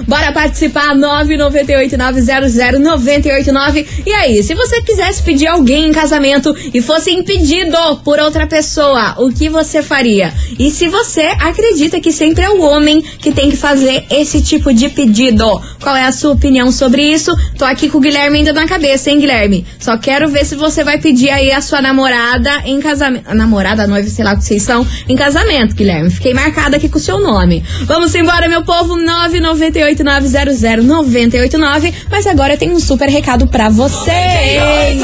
Bora 0.07 0.31
participar, 0.31 0.95
998-900-989. 0.95 3.85
E 4.05 4.11
aí, 4.11 4.41
se 4.43 4.53
você 4.55 4.81
quisesse 4.81 5.21
pedir 5.23 5.47
alguém 5.47 5.89
em 5.89 5.91
casamento 5.91 6.55
e 6.73 6.81
fosse 6.81 7.11
impedido 7.11 7.77
por 8.03 8.19
outra 8.19 8.47
pessoa, 8.47 9.15
o 9.19 9.29
que 9.31 9.49
você 9.49 9.83
faria? 9.83 10.33
E 10.57 10.71
se 10.71 10.87
você 10.87 11.33
acredita 11.39 11.99
que 11.99 12.11
sempre 12.11 12.43
é 12.43 12.49
o 12.49 12.61
homem 12.61 13.01
que 13.01 13.31
tem 13.31 13.49
que 13.49 13.57
fazer 13.57 14.05
esse 14.09 14.41
tipo 14.41 14.73
de 14.73 14.89
pedido, 14.89 15.61
qual 15.81 15.95
é 15.95 16.05
a 16.05 16.11
sua 16.11 16.31
opinião 16.31 16.71
sobre 16.71 17.03
isso? 17.03 17.31
Tô 17.57 17.65
aqui 17.65 17.89
com 17.89 17.99
o 17.99 18.01
Guilherme 18.01 18.39
ainda 18.39 18.53
na 18.53 18.67
cabeça, 18.67 19.09
hein, 19.09 19.19
Guilherme? 19.19 19.65
Só 19.79 19.97
quero 19.97 20.29
ver 20.29 20.45
se 20.45 20.55
você 20.55 20.83
vai 20.83 20.99
pedir 20.99 21.29
aí 21.29 21.51
a 21.51 21.61
sua 21.61 21.81
namorada 21.81 22.61
em 22.65 22.79
casamento. 22.79 23.10
Namorada, 23.33 23.87
noiva, 23.87 24.07
sei 24.09 24.25
lá 24.25 24.33
o 24.33 24.37
que 24.37 24.43
vocês 24.43 24.63
são, 24.63 24.85
em 25.07 25.15
casamento, 25.15 25.75
Guilherme. 25.75 26.09
Fiquei 26.09 26.33
marcada 26.33 26.77
aqui 26.77 26.89
com 26.89 26.97
o 26.97 27.01
seu 27.01 27.19
nome. 27.19 27.63
Vamos 27.85 28.15
embora, 28.15 28.47
meu 28.47 28.63
povo, 28.63 28.95
998900989. 28.95 31.93
Mas 32.09 32.25
agora 32.27 32.53
eu 32.53 32.57
tenho 32.57 32.73
um 32.73 32.79
super 32.79 33.09
recado 33.09 33.45
pra 33.47 33.67
vocês. 33.69 35.01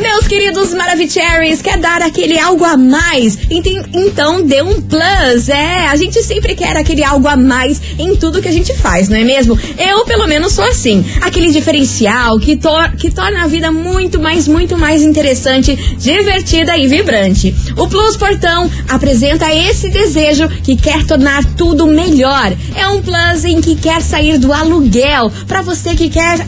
Meus 0.00 0.26
queridos 0.26 0.74
Maravicheries, 0.74 1.62
quer 1.62 1.78
dar 1.78 2.02
aquele 2.02 2.38
algo 2.38 2.64
a 2.64 2.76
mais? 2.76 3.38
Então 3.50 4.42
dê 4.42 4.60
um 4.60 4.80
plus. 4.82 5.48
É, 5.48 5.86
a 5.86 5.96
gente 5.96 6.22
sempre 6.22 6.54
quer 6.54 6.76
aquele 6.76 7.02
algo 7.02 7.26
a 7.26 7.36
mais 7.36 7.80
em 7.98 8.14
tudo 8.14 8.42
que 8.42 8.48
a 8.48 8.52
gente 8.52 8.74
faz, 8.74 9.08
não 9.08 9.16
é 9.16 9.24
mesmo? 9.24 9.58
Eu, 9.78 10.04
pelo 10.04 10.26
menos, 10.26 10.52
sou 10.52 10.64
assim. 10.64 11.04
Aquele 11.22 11.50
diferencial 11.50 12.38
que, 12.38 12.56
tor 12.56 12.92
que 12.92 13.10
torna 13.10 13.44
a 13.44 13.46
vida 13.46 13.72
muito 13.72 14.20
mais, 14.20 14.46
muito 14.46 14.76
mais 14.76 15.02
interessante, 15.02 15.74
divertida 15.98 16.76
e 16.76 16.86
vibrante. 16.86 17.54
O 17.76 17.88
Plus 17.88 18.16
Portão 18.16 18.70
apresenta 18.88 19.52
esse 19.54 19.88
desejo 19.88 20.48
que 20.62 20.76
quer 20.76 21.06
tornar 21.06 21.44
tudo 21.56 21.86
melhor. 21.86 22.52
É 22.74 22.86
um 22.88 23.00
plus 23.00 23.44
em 23.44 23.60
que 23.60 23.74
quer 23.74 24.02
sair 24.02 24.38
do 24.38 24.52
aluguel 24.52 25.32
para 25.46 25.62
você 25.62 25.94
que 25.94 26.10
quer 26.10 26.46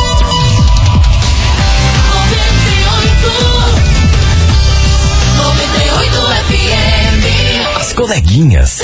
As 7.76 7.92
coleguinhas. 7.92 8.80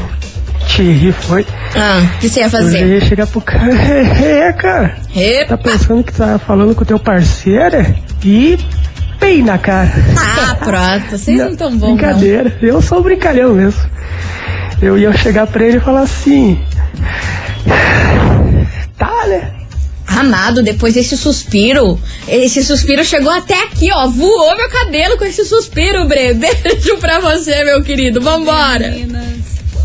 Thierry 0.68 1.12
foi, 1.12 1.46
Ah, 1.76 2.02
o 2.16 2.20
que 2.20 2.30
você 2.30 2.40
ia 2.42 2.46
eu 2.46 2.50
fazer? 2.52 2.86
ia 2.86 3.02
chegar 3.02 3.28
pro 3.28 3.42
cara, 3.42 3.74
é, 3.74 4.54
cara, 4.54 4.98
tá 5.14 5.20
Epa! 5.20 5.58
pensando 5.58 6.04
que 6.04 6.14
tá 6.14 6.40
falando 6.40 6.74
com 6.76 6.84
o 6.84 6.86
teu 6.86 6.98
parceiro 7.00 7.76
é? 7.76 7.96
e 8.24 8.58
bem 9.20 9.44
na 9.44 9.58
cara. 9.58 9.92
Ah, 10.18 10.56
pronto. 10.64 11.18
Vocês 11.18 11.38
não 11.38 11.56
tão 11.56 11.76
bom, 11.76 11.88
não. 11.90 11.96
Brincadeira, 11.96 12.56
eu 12.62 12.82
sou 12.82 13.02
brincalhão 13.04 13.54
mesmo. 13.54 13.82
Eu 14.82 14.98
ia 14.98 15.12
chegar 15.14 15.46
pra 15.48 15.64
ele 15.66 15.78
e 15.78 15.82
falar 15.82 16.02
assim, 16.02 16.60
tá? 16.76 16.86
Amado, 20.22 20.62
depois 20.62 20.94
desse 20.94 21.18
suspiro, 21.18 22.00
esse 22.28 22.64
suspiro 22.64 23.04
chegou 23.04 23.32
até 23.32 23.56
aqui, 23.64 23.92
ó. 23.92 24.08
Voou 24.08 24.56
meu 24.56 24.70
cabelo 24.70 25.18
com 25.18 25.26
esse 25.26 25.44
suspiro, 25.44 26.06
Bre. 26.06 26.36
Beijo 26.38 26.98
pra 26.98 27.20
você, 27.20 27.64
meu 27.64 27.82
querido. 27.82 28.22
Vambora. 28.22 28.92
Meninas, 28.92 29.24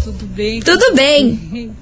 tudo 0.05 0.27
bem? 0.27 0.61
Tudo 0.61 0.95
bem. 0.95 1.75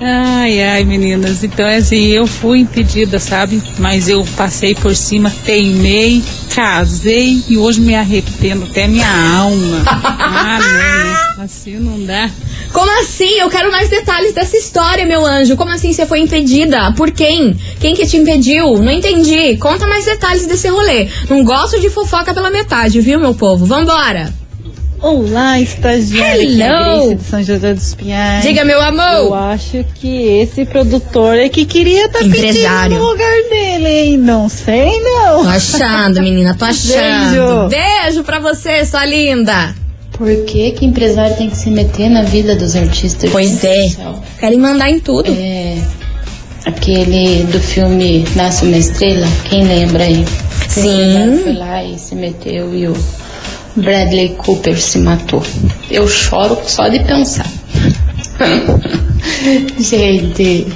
Ai, 0.00 0.62
ai, 0.62 0.84
meninas. 0.84 1.42
Então, 1.42 1.66
é 1.66 1.76
assim, 1.76 2.06
eu 2.06 2.26
fui 2.26 2.60
impedida, 2.60 3.18
sabe? 3.18 3.60
Mas 3.78 4.08
eu 4.08 4.24
passei 4.36 4.74
por 4.74 4.94
cima, 4.94 5.32
teimei, 5.44 6.22
casei 6.54 7.42
e 7.48 7.56
hoje 7.58 7.80
me 7.80 7.94
arrependo 7.96 8.64
até 8.64 8.86
minha 8.86 9.08
alma. 9.08 9.82
ah, 9.86 10.58
não, 10.60 10.72
né? 10.72 11.44
Assim 11.44 11.76
não 11.78 12.04
dá. 12.04 12.30
Como 12.72 12.90
assim? 13.00 13.38
Eu 13.38 13.48
quero 13.48 13.70
mais 13.72 13.88
detalhes 13.88 14.32
dessa 14.32 14.56
história, 14.56 15.04
meu 15.04 15.24
anjo. 15.26 15.56
Como 15.56 15.70
assim 15.70 15.92
você 15.92 16.06
foi 16.06 16.20
impedida? 16.20 16.92
Por 16.92 17.10
quem? 17.10 17.56
Quem 17.80 17.94
que 17.94 18.06
te 18.06 18.16
impediu? 18.16 18.80
Não 18.80 18.92
entendi. 18.92 19.56
Conta 19.56 19.86
mais 19.86 20.04
detalhes 20.04 20.46
desse 20.46 20.68
rolê. 20.68 21.08
Não 21.28 21.42
gosto 21.44 21.80
de 21.80 21.90
fofoca 21.90 22.32
pela 22.32 22.50
metade, 22.50 23.00
viu, 23.00 23.18
meu 23.18 23.34
povo? 23.34 23.64
Vambora. 23.64 24.32
Olá, 25.00 25.60
estagiária. 25.60 26.42
Hello. 26.42 26.54
aqui 26.54 26.62
é 26.62 26.66
a 26.68 26.82
Grace 26.82 27.14
de 27.14 27.22
São 27.24 27.42
José 27.42 27.74
dos 27.74 27.94
Pinhais. 27.94 28.42
Diga, 28.42 28.64
meu 28.64 28.78
Eu 28.78 28.84
amor. 28.84 29.38
acho 29.38 29.84
que 29.94 30.08
esse 30.40 30.64
produtor 30.64 31.36
é 31.36 31.48
que 31.48 31.64
queria 31.64 32.06
estar 32.06 32.18
pedindo 32.18 32.36
Empresário. 32.46 32.98
no 32.98 33.04
lugar 33.10 33.42
dele, 33.48 33.88
hein? 33.88 34.16
Não 34.16 34.48
sei, 34.48 35.00
não. 35.00 35.44
Tô 35.44 35.48
achando, 35.48 36.20
menina. 36.20 36.56
Tô 36.58 36.64
achando. 36.64 37.68
Beijo. 37.68 37.84
Beijo 38.02 38.24
pra 38.24 38.40
você, 38.40 38.84
sua 38.84 39.04
linda. 39.06 39.72
Por 40.12 40.44
que 40.46 40.72
que 40.72 40.84
empresário 40.84 41.36
tem 41.36 41.48
que 41.48 41.56
se 41.56 41.70
meter 41.70 42.08
na 42.08 42.22
vida 42.22 42.56
dos 42.56 42.74
artistas? 42.74 43.30
Pois 43.30 43.62
é. 43.62 43.86
Querem 44.40 44.58
mandar 44.58 44.90
em 44.90 44.98
tudo. 44.98 45.30
É, 45.30 45.76
aquele 46.66 47.44
do 47.44 47.60
filme 47.60 48.26
Nasce 48.34 48.64
uma 48.64 48.76
Estrela, 48.76 49.28
quem 49.48 49.62
lembra 49.64 50.02
aí? 50.02 50.24
O 50.24 50.70
Sim. 50.70 50.80
empresário 50.90 51.38
foi 51.44 51.52
lá 51.52 51.84
e 51.84 51.98
se 52.00 52.14
meteu 52.16 52.74
e 52.74 52.88
o 52.88 52.96
Bradley 53.78 54.30
Cooper 54.30 54.80
se 54.80 54.98
matou. 54.98 55.42
Eu 55.90 56.06
choro 56.08 56.58
só 56.64 56.88
de 56.88 57.00
pensar. 57.00 57.46
Gente, 59.78 60.66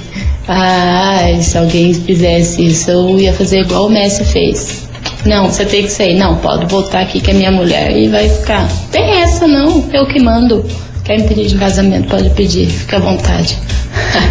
ai, 0.47 1.41
se 1.41 1.57
alguém 1.57 1.93
fizesse 1.93 2.65
isso, 2.65 2.91
eu 2.91 3.19
ia 3.19 3.33
fazer 3.33 3.61
igual 3.61 3.87
o 3.87 3.89
Messi 3.89 4.23
fez. 4.25 4.83
Não, 5.25 5.49
você 5.49 5.65
tem 5.65 5.83
que 5.83 5.89
sair. 5.91 6.15
Não, 6.15 6.37
pode 6.37 6.65
voltar 6.65 7.01
aqui 7.01 7.21
que 7.21 7.31
é 7.31 7.33
minha 7.33 7.51
mulher 7.51 7.95
e 7.95 8.09
vai 8.09 8.27
ficar. 8.27 8.67
Tem 8.91 9.21
essa 9.21 9.47
não, 9.47 9.89
eu 9.93 10.05
que 10.05 10.19
mando. 10.19 10.65
Quer 11.03 11.17
me 11.17 11.27
pedir 11.27 11.47
de 11.47 11.55
casamento? 11.55 12.07
Pode 12.07 12.29
pedir, 12.31 12.67
fica 12.67 12.97
à 12.97 12.99
vontade. 12.99 13.57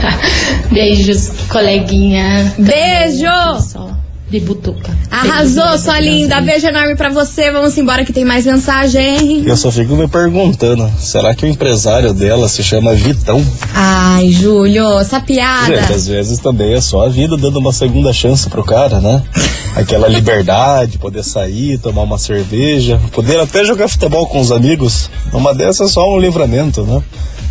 Beijos, 0.73 1.29
coleguinha. 1.49 2.53
Beijo! 2.59 3.92
Butuca. 4.41 4.97
Arrasou, 5.11 5.79
sua 5.79 6.01
linda. 6.01 6.41
Beijo 6.41 6.67
enorme 6.67 6.97
pra 6.97 7.09
você. 7.11 7.51
Vamos 7.51 7.77
embora 7.77 8.05
que 8.05 8.13
tem 8.13 8.25
mais 8.25 8.45
mensagem. 8.47 9.45
Eu 9.47 9.57
só 9.57 9.71
fico 9.71 9.95
me 9.97 10.09
perguntando, 10.09 10.91
será 10.99 11.35
que 11.35 11.45
o 11.45 11.49
empresário 11.49 12.13
dela 12.13 12.49
se 12.49 12.63
chama 12.63 12.95
Vitão? 12.95 13.45
Ai, 13.75 14.31
Júlio, 14.31 14.99
essa 14.99 15.21
piada. 15.21 15.81
Gente, 15.81 15.93
às 15.93 16.07
vezes 16.07 16.39
também 16.39 16.75
é 16.75 16.81
só 16.81 17.07
a 17.07 17.09
vida 17.09 17.37
dando 17.37 17.59
uma 17.59 17.73
segunda 17.73 18.13
chance 18.13 18.49
pro 18.49 18.65
cara, 18.65 19.01
né? 19.01 19.23
Aquela 19.77 20.07
liberdade, 20.09 20.99
poder 20.99 21.23
sair, 21.23 21.79
tomar 21.79 22.03
uma 22.03 22.19
cerveja, 22.19 23.01
poder 23.13 23.41
até 23.41 23.65
jogar 23.65 23.89
futebol 23.89 24.27
com 24.27 24.41
os 24.41 24.53
amigos. 24.53 25.11
Uma 25.33 25.55
dessas 25.55 25.91
é 25.91 25.93
só 25.93 26.15
um 26.15 26.19
livramento, 26.19 26.83
né? 26.83 27.03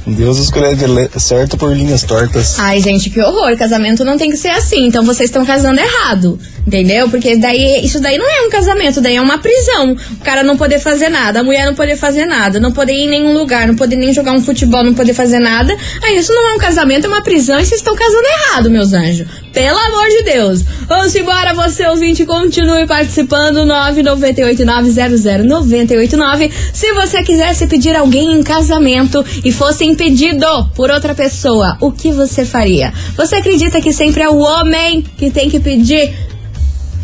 Deus 0.05 0.39
escolhe 0.39 0.73
le- 0.75 1.09
certo 1.19 1.55
por 1.57 1.75
linhas 1.75 2.01
tortas. 2.03 2.57
Ai, 2.59 2.81
gente, 2.81 3.09
que 3.11 3.21
horror. 3.21 3.55
Casamento 3.55 4.03
não 4.03 4.17
tem 4.17 4.31
que 4.31 4.37
ser 4.37 4.49
assim. 4.49 4.87
Então 4.87 5.03
vocês 5.05 5.29
estão 5.29 5.45
casando 5.45 5.79
errado. 5.79 6.39
Entendeu? 6.65 7.09
Porque 7.09 7.35
daí 7.37 7.83
isso 7.83 7.99
daí 7.99 8.17
não 8.17 8.29
é 8.29 8.45
um 8.45 8.49
casamento, 8.49 9.01
daí 9.01 9.15
é 9.15 9.21
uma 9.21 9.39
prisão. 9.39 9.93
O 9.93 10.23
cara 10.23 10.43
não 10.43 10.55
poder 10.55 10.79
fazer 10.79 11.09
nada, 11.09 11.39
a 11.39 11.43
mulher 11.43 11.65
não 11.65 11.73
poder 11.73 11.97
fazer 11.97 12.25
nada, 12.25 12.59
não 12.59 12.71
poder 12.71 12.93
ir 12.93 13.05
em 13.05 13.09
nenhum 13.09 13.33
lugar, 13.33 13.67
não 13.67 13.75
poder 13.75 13.95
nem 13.95 14.13
jogar 14.13 14.33
um 14.33 14.41
futebol, 14.41 14.83
não 14.83 14.93
poder 14.93 15.13
fazer 15.13 15.39
nada. 15.39 15.75
Aí 16.03 16.17
isso 16.17 16.31
não 16.31 16.49
é 16.49 16.53
um 16.53 16.59
casamento, 16.59 17.05
é 17.05 17.09
uma 17.09 17.21
prisão 17.21 17.59
e 17.59 17.65
vocês 17.65 17.79
estão 17.79 17.95
casando 17.95 18.27
errado, 18.27 18.69
meus 18.69 18.93
anjos. 18.93 19.27
Pelo 19.51 19.77
amor 19.77 20.07
de 20.07 20.23
Deus. 20.23 20.61
Vamos 20.87 21.13
embora, 21.15 21.53
você 21.53 21.85
ouvinte, 21.87 22.25
continue 22.25 22.85
participando. 22.85 23.65
998900989. 23.65 26.51
Se 26.73 26.93
você 26.93 27.23
quisesse 27.23 27.65
pedir 27.67 27.95
alguém 27.95 28.33
em 28.33 28.43
casamento 28.43 29.25
e 29.43 29.51
fosse 29.51 29.83
impedido 29.83 30.45
por 30.75 30.91
outra 30.91 31.15
pessoa, 31.15 31.75
o 31.81 31.91
que 31.91 32.11
você 32.11 32.45
faria? 32.45 32.93
Você 33.17 33.35
acredita 33.35 33.81
que 33.81 33.91
sempre 33.91 34.21
é 34.23 34.29
o 34.29 34.37
homem 34.37 35.03
que 35.17 35.31
tem 35.31 35.49
que 35.49 35.59
pedir 35.59 36.30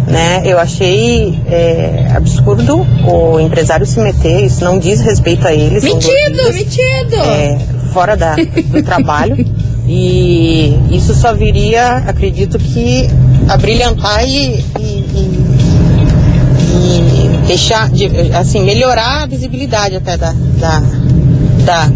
Né? 0.06 0.42
Eu 0.44 0.58
achei 0.58 1.38
é, 1.46 2.12
absurdo 2.14 2.86
o 3.06 3.40
empresário 3.40 3.86
se 3.86 3.98
meter, 4.00 4.44
isso 4.44 4.62
não 4.62 4.78
diz 4.78 5.00
respeito 5.00 5.46
a 5.48 5.54
ele. 5.54 5.80
são 5.80 5.90
dois 5.90 6.04
Metido, 6.06 6.36
dias, 6.36 6.54
metido. 6.54 7.14
é, 7.16 7.58
fora 7.92 8.16
da, 8.16 8.34
do 8.36 8.82
trabalho. 8.82 9.36
E 9.92 10.78
isso 10.92 11.12
só 11.14 11.34
viria, 11.34 11.96
acredito 12.06 12.56
que, 12.60 13.08
a 13.48 13.56
brilhantar 13.56 14.24
e, 14.24 14.64
e- 14.78 15.04
e- 15.14 15.40
e 16.72 17.46
deixar, 17.48 17.90
de, 17.90 18.06
assim, 18.32 18.62
melhorar 18.62 19.24
a 19.24 19.26
visibilidade 19.26 19.96
até 19.96 20.16
da, 20.16 20.32
da, 20.60 20.80
da 21.64 21.90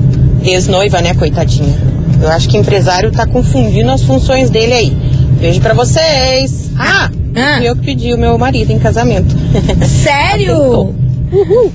ex-noiva, 0.45 1.01
né, 1.01 1.15
coitadinha. 1.15 1.73
Eu 2.21 2.29
acho 2.31 2.49
que 2.49 2.57
o 2.57 2.61
empresário 2.61 3.13
tá 3.13 3.27
confundindo 3.27 3.91
as 3.93 4.03
funções 4.03 4.51
dele 4.51 4.73
aí. 4.73 4.97
Beijo 5.41 5.61
pra 5.61 5.73
vocês. 5.75 6.71
Ah, 6.77 7.09
fui 7.59 7.69
eu 7.69 7.77
que 7.77 7.83
pedi 7.83 8.13
o 8.13 8.19
meu 8.19 8.37
marido 8.37 8.73
em 8.73 8.79
casamento. 8.81 9.37
Sério? 9.87 10.93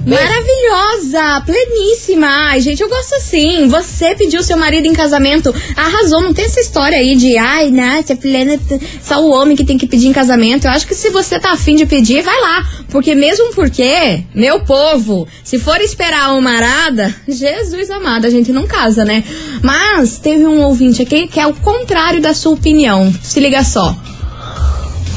Maravilhosa, 0.06 1.42
pleníssima. 1.46 2.28
Ai, 2.28 2.62
gente, 2.62 2.82
eu 2.82 2.90
gosto 2.90 3.16
assim. 3.16 3.68
Você 3.68 4.16
pediu 4.16 4.42
seu 4.42 4.58
marido 4.58 4.86
em 4.86 4.94
casamento, 4.94 5.54
arrasou. 5.76 6.22
Não 6.22 6.34
tem 6.34 6.46
essa 6.46 6.60
história 6.60 6.98
aí 6.98 7.16
de, 7.16 7.38
ai, 7.38 7.70
né, 7.70 8.04
se 8.06 8.14
a 8.14 8.16
plena, 8.16 8.60
só 9.02 9.22
o 9.22 9.32
homem 9.32 9.56
que 9.56 9.66
tem 9.66 9.78
que 9.78 9.88
pedir 9.88 10.08
em 10.08 10.14
casamento. 10.14 10.66
Eu 10.66 10.72
acho 10.72 10.88
que 10.88 10.96
se 10.96 11.10
você 11.10 11.40
tá 11.40 11.52
afim 11.52 11.76
de 11.76 11.86
pedir, 11.86 12.22
vai 12.22 12.40
lá. 12.40 12.68
Porque 12.90 13.14
mesmo 13.14 13.54
porque, 13.54 14.24
meu 14.34 14.62
povo, 14.62 15.28
se 15.44 15.60
for 15.60 15.80
esperar 15.82 16.34
uma 16.36 16.52
arada, 16.52 17.14
Jesus 17.28 17.90
amado, 17.90 18.26
a 18.26 18.30
gente 18.30 18.52
não 18.52 18.66
casa, 18.66 19.04
né? 19.04 19.24
Mas 19.62 20.20
teve 20.20 20.46
um 20.46 20.64
ouvinte 20.64 21.02
aqui 21.02 21.28
que 21.28 21.40
é 21.40 21.46
o 21.46 21.54
contrário 21.54 22.22
da 22.22 22.34
sua 22.34 22.54
opinião. 22.54 23.14
Se 23.22 23.40
liga 23.40 23.64
só. 23.64 23.96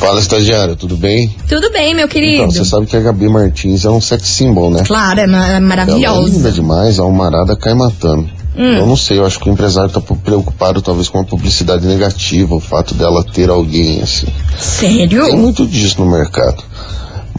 Fala, 0.02 0.18
estagiário, 0.18 0.74
tudo 0.74 0.96
bem? 0.96 1.32
Tudo 1.48 1.70
bem, 1.70 1.94
meu 1.94 2.08
querido? 2.08 2.42
Então, 2.42 2.50
você 2.50 2.64
sabe 2.64 2.86
que 2.86 2.96
a 2.96 3.00
Gabi 3.00 3.28
Martins 3.28 3.84
é 3.84 3.88
um 3.88 4.00
sex 4.00 4.24
symbol, 4.26 4.68
né? 4.68 4.82
Claro, 4.84 5.20
é 5.20 5.28
ma- 5.28 5.46
Ela 5.46 5.56
é 5.58 5.60
maravilhosa. 5.60 6.28
linda 6.28 6.50
demais, 6.50 6.98
a 6.98 7.04
almarada 7.04 7.54
cai 7.54 7.72
matando. 7.72 8.28
Hum. 8.56 8.72
Eu 8.78 8.86
não 8.86 8.96
sei, 8.96 9.18
eu 9.18 9.24
acho 9.24 9.38
que 9.38 9.48
o 9.48 9.52
empresário 9.52 9.90
tá 9.90 10.00
pu- 10.00 10.16
preocupado 10.16 10.82
talvez 10.82 11.08
com 11.08 11.20
a 11.20 11.24
publicidade 11.24 11.86
negativa, 11.86 12.52
o 12.52 12.58
fato 12.58 12.94
dela 12.94 13.22
ter 13.22 13.48
alguém 13.48 14.02
assim. 14.02 14.26
Sério? 14.58 15.24
Tem 15.26 15.36
muito 15.36 15.64
disso 15.64 16.04
no 16.04 16.10
mercado. 16.10 16.64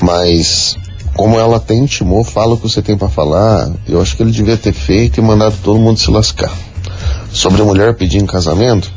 Mas, 0.02 0.78
como 1.18 1.38
ela 1.38 1.58
até 1.58 1.76
intimou, 1.76 2.24
fala 2.24 2.54
o 2.54 2.58
que 2.58 2.64
você 2.70 2.82
tem 2.82 2.98
pra 2.98 3.10
falar, 3.10 3.70
eu 3.90 4.02
acho 4.02 4.16
que 4.16 4.24
ele 4.24 4.32
devia 4.32 4.56
ter 4.56 4.72
feito 4.74 5.20
e 5.20 5.22
mandado 5.22 5.56
todo 5.62 5.78
mundo 5.80 6.00
se 6.00 6.10
lascar. 6.10 6.52
Sobre 7.30 7.62
a 7.62 7.66
mulher 7.66 7.94
pedir 7.96 8.20
em 8.20 8.26
casamento, 8.26 8.90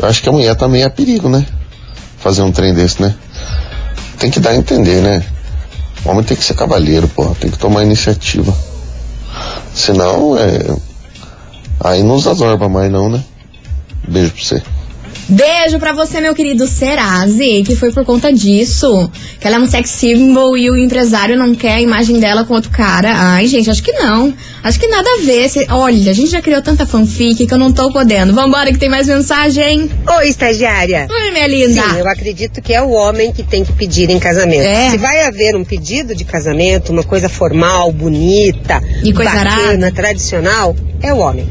eu 0.00 0.08
acho 0.08 0.22
que 0.22 0.28
a 0.28 0.32
mulher 0.32 0.54
também 0.54 0.84
é 0.84 0.88
perigo, 0.88 1.28
né? 1.28 1.44
Fazer 2.20 2.42
um 2.42 2.52
trem 2.52 2.72
desse, 2.72 3.02
né? 3.02 3.14
Tem 4.18 4.30
que 4.30 4.38
dar 4.38 4.50
a 4.50 4.56
entender, 4.56 5.00
né? 5.00 5.24
O 6.04 6.10
homem 6.10 6.22
tem 6.22 6.36
que 6.36 6.44
ser 6.44 6.54
cavalheiro, 6.54 7.08
porra, 7.08 7.34
tem 7.34 7.50
que 7.50 7.58
tomar 7.58 7.82
iniciativa. 7.82 8.54
Senão, 9.74 10.36
é. 10.38 10.76
Aí 11.82 12.02
não 12.02 12.14
usa 12.14 12.34
zorba 12.34 12.68
mais, 12.68 12.90
não, 12.90 13.08
né? 13.08 13.22
Beijo 14.06 14.32
pra 14.32 14.42
você. 14.42 14.62
Beijo 15.30 15.78
pra 15.78 15.92
você, 15.92 16.20
meu 16.20 16.34
querido 16.34 16.66
Serazi, 16.66 17.62
que 17.64 17.76
foi 17.76 17.92
por 17.92 18.04
conta 18.04 18.32
disso. 18.32 19.08
Que 19.38 19.46
ela 19.46 19.56
é 19.56 19.58
um 19.60 19.66
sex 19.66 19.88
symbol 19.88 20.58
e 20.58 20.68
o 20.68 20.76
empresário 20.76 21.36
não 21.36 21.54
quer 21.54 21.74
a 21.74 21.80
imagem 21.80 22.18
dela 22.18 22.44
com 22.44 22.54
outro 22.54 22.70
cara. 22.70 23.12
Ai, 23.14 23.46
gente, 23.46 23.70
acho 23.70 23.82
que 23.82 23.92
não. 23.92 24.34
Acho 24.62 24.80
que 24.80 24.88
nada 24.88 25.08
a 25.08 25.24
ver. 25.24 25.48
Olha, 25.70 26.10
a 26.10 26.14
gente 26.14 26.30
já 26.30 26.42
criou 26.42 26.60
tanta 26.60 26.84
fanfic 26.84 27.46
que 27.46 27.54
eu 27.54 27.58
não 27.58 27.72
tô 27.72 27.92
podendo. 27.92 28.32
Vambora 28.34 28.72
que 28.72 28.78
tem 28.78 28.88
mais 28.88 29.06
mensagem. 29.06 29.88
Oi, 30.18 30.28
estagiária. 30.28 31.06
Oi, 31.08 31.30
minha 31.30 31.46
linda. 31.46 31.80
Sim, 31.80 31.98
eu 31.98 32.08
acredito 32.08 32.60
que 32.60 32.74
é 32.74 32.82
o 32.82 32.90
homem 32.90 33.32
que 33.32 33.44
tem 33.44 33.64
que 33.64 33.72
pedir 33.72 34.10
em 34.10 34.18
casamento. 34.18 34.62
É. 34.62 34.90
Se 34.90 34.98
vai 34.98 35.22
haver 35.22 35.54
um 35.54 35.62
pedido 35.64 36.12
de 36.12 36.24
casamento, 36.24 36.90
uma 36.90 37.04
coisa 37.04 37.28
formal, 37.28 37.92
bonita, 37.92 38.82
E 39.04 39.12
coisa 39.12 39.30
bacana, 39.30 39.52
arada. 39.86 39.92
tradicional, 39.92 40.74
é 41.00 41.14
o 41.14 41.18
homem, 41.18 41.48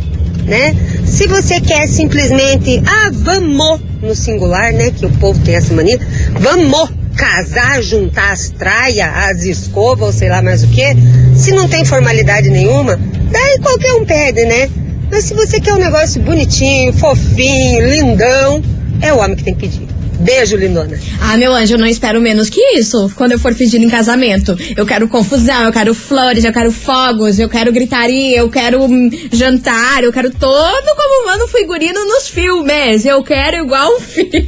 né? 0.49 0.75
Se 1.05 1.27
você 1.27 1.61
quer 1.61 1.87
simplesmente, 1.87 2.81
ah, 2.85 3.09
vamos, 3.13 3.79
no 4.01 4.15
singular, 4.15 4.73
né, 4.73 4.91
que 4.91 5.05
o 5.05 5.11
povo 5.11 5.39
tem 5.45 5.55
essa 5.55 5.73
mania, 5.73 5.99
vamos 6.39 6.89
casar, 7.15 7.81
juntar 7.81 8.31
as 8.31 8.49
traias, 8.49 9.07
as 9.07 9.43
escovas, 9.43 10.15
sei 10.15 10.29
lá 10.29 10.41
mais 10.41 10.63
o 10.63 10.67
que, 10.67 10.95
se 11.35 11.51
não 11.51 11.67
tem 11.67 11.85
formalidade 11.85 12.49
nenhuma, 12.49 12.99
daí 13.31 13.59
qualquer 13.59 13.93
um 13.93 14.05
pede, 14.05 14.45
né? 14.45 14.69
Mas 15.11 15.25
se 15.25 15.33
você 15.33 15.59
quer 15.59 15.73
um 15.73 15.79
negócio 15.79 16.21
bonitinho, 16.21 16.93
fofinho, 16.93 17.87
lindão, 17.87 18.61
é 19.01 19.11
o 19.13 19.19
homem 19.19 19.35
que 19.35 19.43
tem 19.43 19.53
que 19.53 19.67
pedir. 19.67 19.98
Beijo, 20.19 20.57
lindona. 20.57 20.99
Ah, 21.21 21.37
meu 21.37 21.53
anjo, 21.53 21.75
eu 21.75 21.77
não 21.77 21.87
espero 21.87 22.19
menos 22.19 22.49
que 22.49 22.59
isso 22.77 23.09
quando 23.15 23.31
eu 23.31 23.39
for 23.39 23.55
pedir 23.55 23.81
em 23.81 23.89
casamento. 23.89 24.57
Eu 24.75 24.85
quero 24.85 25.07
confusão, 25.07 25.63
eu 25.63 25.71
quero 25.71 25.93
flores, 25.93 26.43
eu 26.43 26.51
quero 26.51 26.71
fogos, 26.71 27.39
eu 27.39 27.47
quero 27.47 27.71
gritaria, 27.71 28.37
eu 28.37 28.49
quero 28.49 28.83
hum, 28.83 29.09
jantar, 29.31 30.03
eu 30.03 30.11
quero 30.11 30.29
todo 30.31 30.95
como 30.95 31.25
manda 31.25 31.45
o 31.45 31.47
figurino 31.47 32.03
nos 32.05 32.27
filmes. 32.27 33.05
Eu 33.05 33.23
quero 33.23 33.63
igual 33.65 33.95
um 33.95 33.99
filme. 34.01 34.45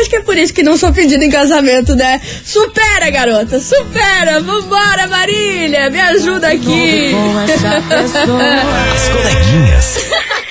Acho 0.00 0.10
que 0.10 0.16
é 0.16 0.22
por 0.22 0.36
isso 0.36 0.52
que 0.52 0.62
não 0.62 0.76
sou 0.76 0.92
pedida 0.92 1.24
em 1.24 1.30
casamento, 1.30 1.96
né? 1.96 2.20
Supera, 2.44 3.10
garota, 3.10 3.58
supera. 3.60 4.40
Vambora, 4.40 5.06
Marília, 5.08 5.88
me 5.88 6.00
ajuda 6.00 6.48
aqui. 6.48 7.12
As 7.90 9.08
coleguinhas. 9.08 9.98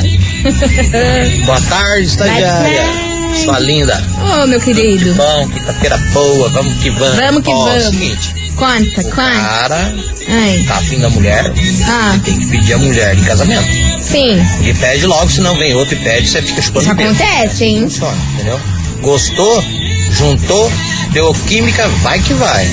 Boa 1.47 1.61
tarde, 1.63 2.17
estagiária. 2.59 3.09
Sua 3.45 3.59
linda. 3.61 4.03
Ô, 4.43 4.47
meu 4.47 4.61
querido. 4.61 5.15
Bom, 5.15 5.49
quinta-feira 5.51 5.99
boa, 6.13 6.49
vamos 6.51 6.75
que 6.83 6.91
vamos. 6.91 7.17
Vamos 7.17 7.43
que 7.43 7.51
Ó, 7.51 7.65
vamos. 7.65 7.85
seguinte, 7.85 8.35
Conta, 8.57 9.01
o 9.01 9.05
conta. 9.05 9.13
cara 9.15 9.95
Ai. 10.29 10.65
tá 10.67 10.77
afim 10.79 10.99
da 10.99 11.09
mulher, 11.11 11.53
Ah, 11.87 12.19
tem 12.25 12.37
que 12.39 12.47
pedir 12.47 12.73
a 12.73 12.79
mulher 12.79 13.17
em 13.17 13.23
casamento. 13.23 13.69
sim. 14.03 14.41
E 14.63 14.75
pede 14.75 15.07
logo, 15.07 15.31
senão 15.31 15.55
vem 15.57 15.75
outro 15.75 15.95
e 15.95 15.99
pede, 15.99 16.27
você 16.29 16.43
fica 16.43 16.61
chupando 16.63 16.85
Isso 16.85 16.93
acontece, 16.93 17.65
hein? 17.65 17.83
Funciona, 17.83 18.17
entendeu? 18.35 18.61
Gostou, 19.03 19.65
juntou, 20.11 20.73
deu 21.13 21.33
química, 21.47 21.87
vai 22.03 22.19
que 22.19 22.35
vai. 22.35 22.67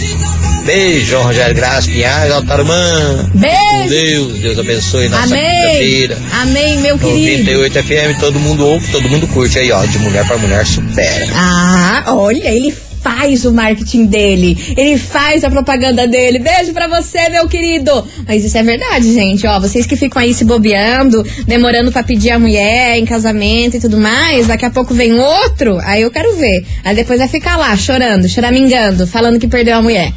Beijo, 0.65 1.21
Rogério 1.21 1.55
Graça, 1.55 1.87
Pinhais, 1.87 2.31
Altarumã. 2.31 3.29
Beijo. 3.35 3.55
Com 3.83 3.87
Deus, 3.87 4.39
Deus 4.39 4.59
abençoe 4.59 5.09
nossa 5.09 5.23
Amém. 5.25 5.43
quinta-feira. 5.43 6.17
Amém, 6.41 6.77
meu 6.79 6.97
querido. 6.97 7.51
98 7.51 7.83
FM, 7.83 8.19
todo 8.19 8.39
mundo 8.39 8.65
ouve, 8.65 8.91
todo 8.91 9.07
mundo 9.07 9.27
curte 9.27 9.59
aí, 9.59 9.71
ó. 9.71 9.85
De 9.85 9.99
mulher 9.99 10.25
pra 10.25 10.37
mulher 10.39 10.65
supera. 10.65 11.27
Ah, 11.35 12.03
olha, 12.07 12.47
ele 12.47 12.73
faz 12.99 13.45
o 13.45 13.53
marketing 13.53 14.07
dele. 14.07 14.57
Ele 14.75 14.97
faz 14.97 15.43
a 15.43 15.51
propaganda 15.51 16.07
dele. 16.07 16.39
Beijo 16.39 16.73
pra 16.73 16.87
você, 16.87 17.29
meu 17.29 17.47
querido. 17.47 18.03
Mas 18.27 18.43
isso 18.43 18.57
é 18.57 18.63
verdade, 18.63 19.13
gente. 19.13 19.45
Ó, 19.45 19.59
vocês 19.59 19.85
que 19.85 19.95
ficam 19.95 20.19
aí 20.19 20.33
se 20.33 20.43
bobeando, 20.43 21.23
demorando 21.45 21.91
pra 21.91 22.01
pedir 22.01 22.31
a 22.31 22.39
mulher 22.39 22.97
em 22.97 23.05
casamento 23.05 23.77
e 23.77 23.79
tudo 23.79 23.97
mais, 23.99 24.47
daqui 24.47 24.65
a 24.65 24.71
pouco 24.71 24.95
vem 24.95 25.13
outro, 25.13 25.77
aí 25.83 26.01
eu 26.01 26.09
quero 26.09 26.35
ver. 26.37 26.65
Aí 26.83 26.95
depois 26.95 27.19
vai 27.19 27.27
ficar 27.27 27.55
lá 27.55 27.77
chorando, 27.77 28.27
choramingando, 28.27 29.05
falando 29.05 29.39
que 29.39 29.47
perdeu 29.47 29.75
a 29.77 29.81
mulher. 29.83 30.11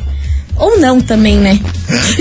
Ou 0.59 0.79
não 0.79 1.01
também, 1.01 1.37
né? 1.37 1.59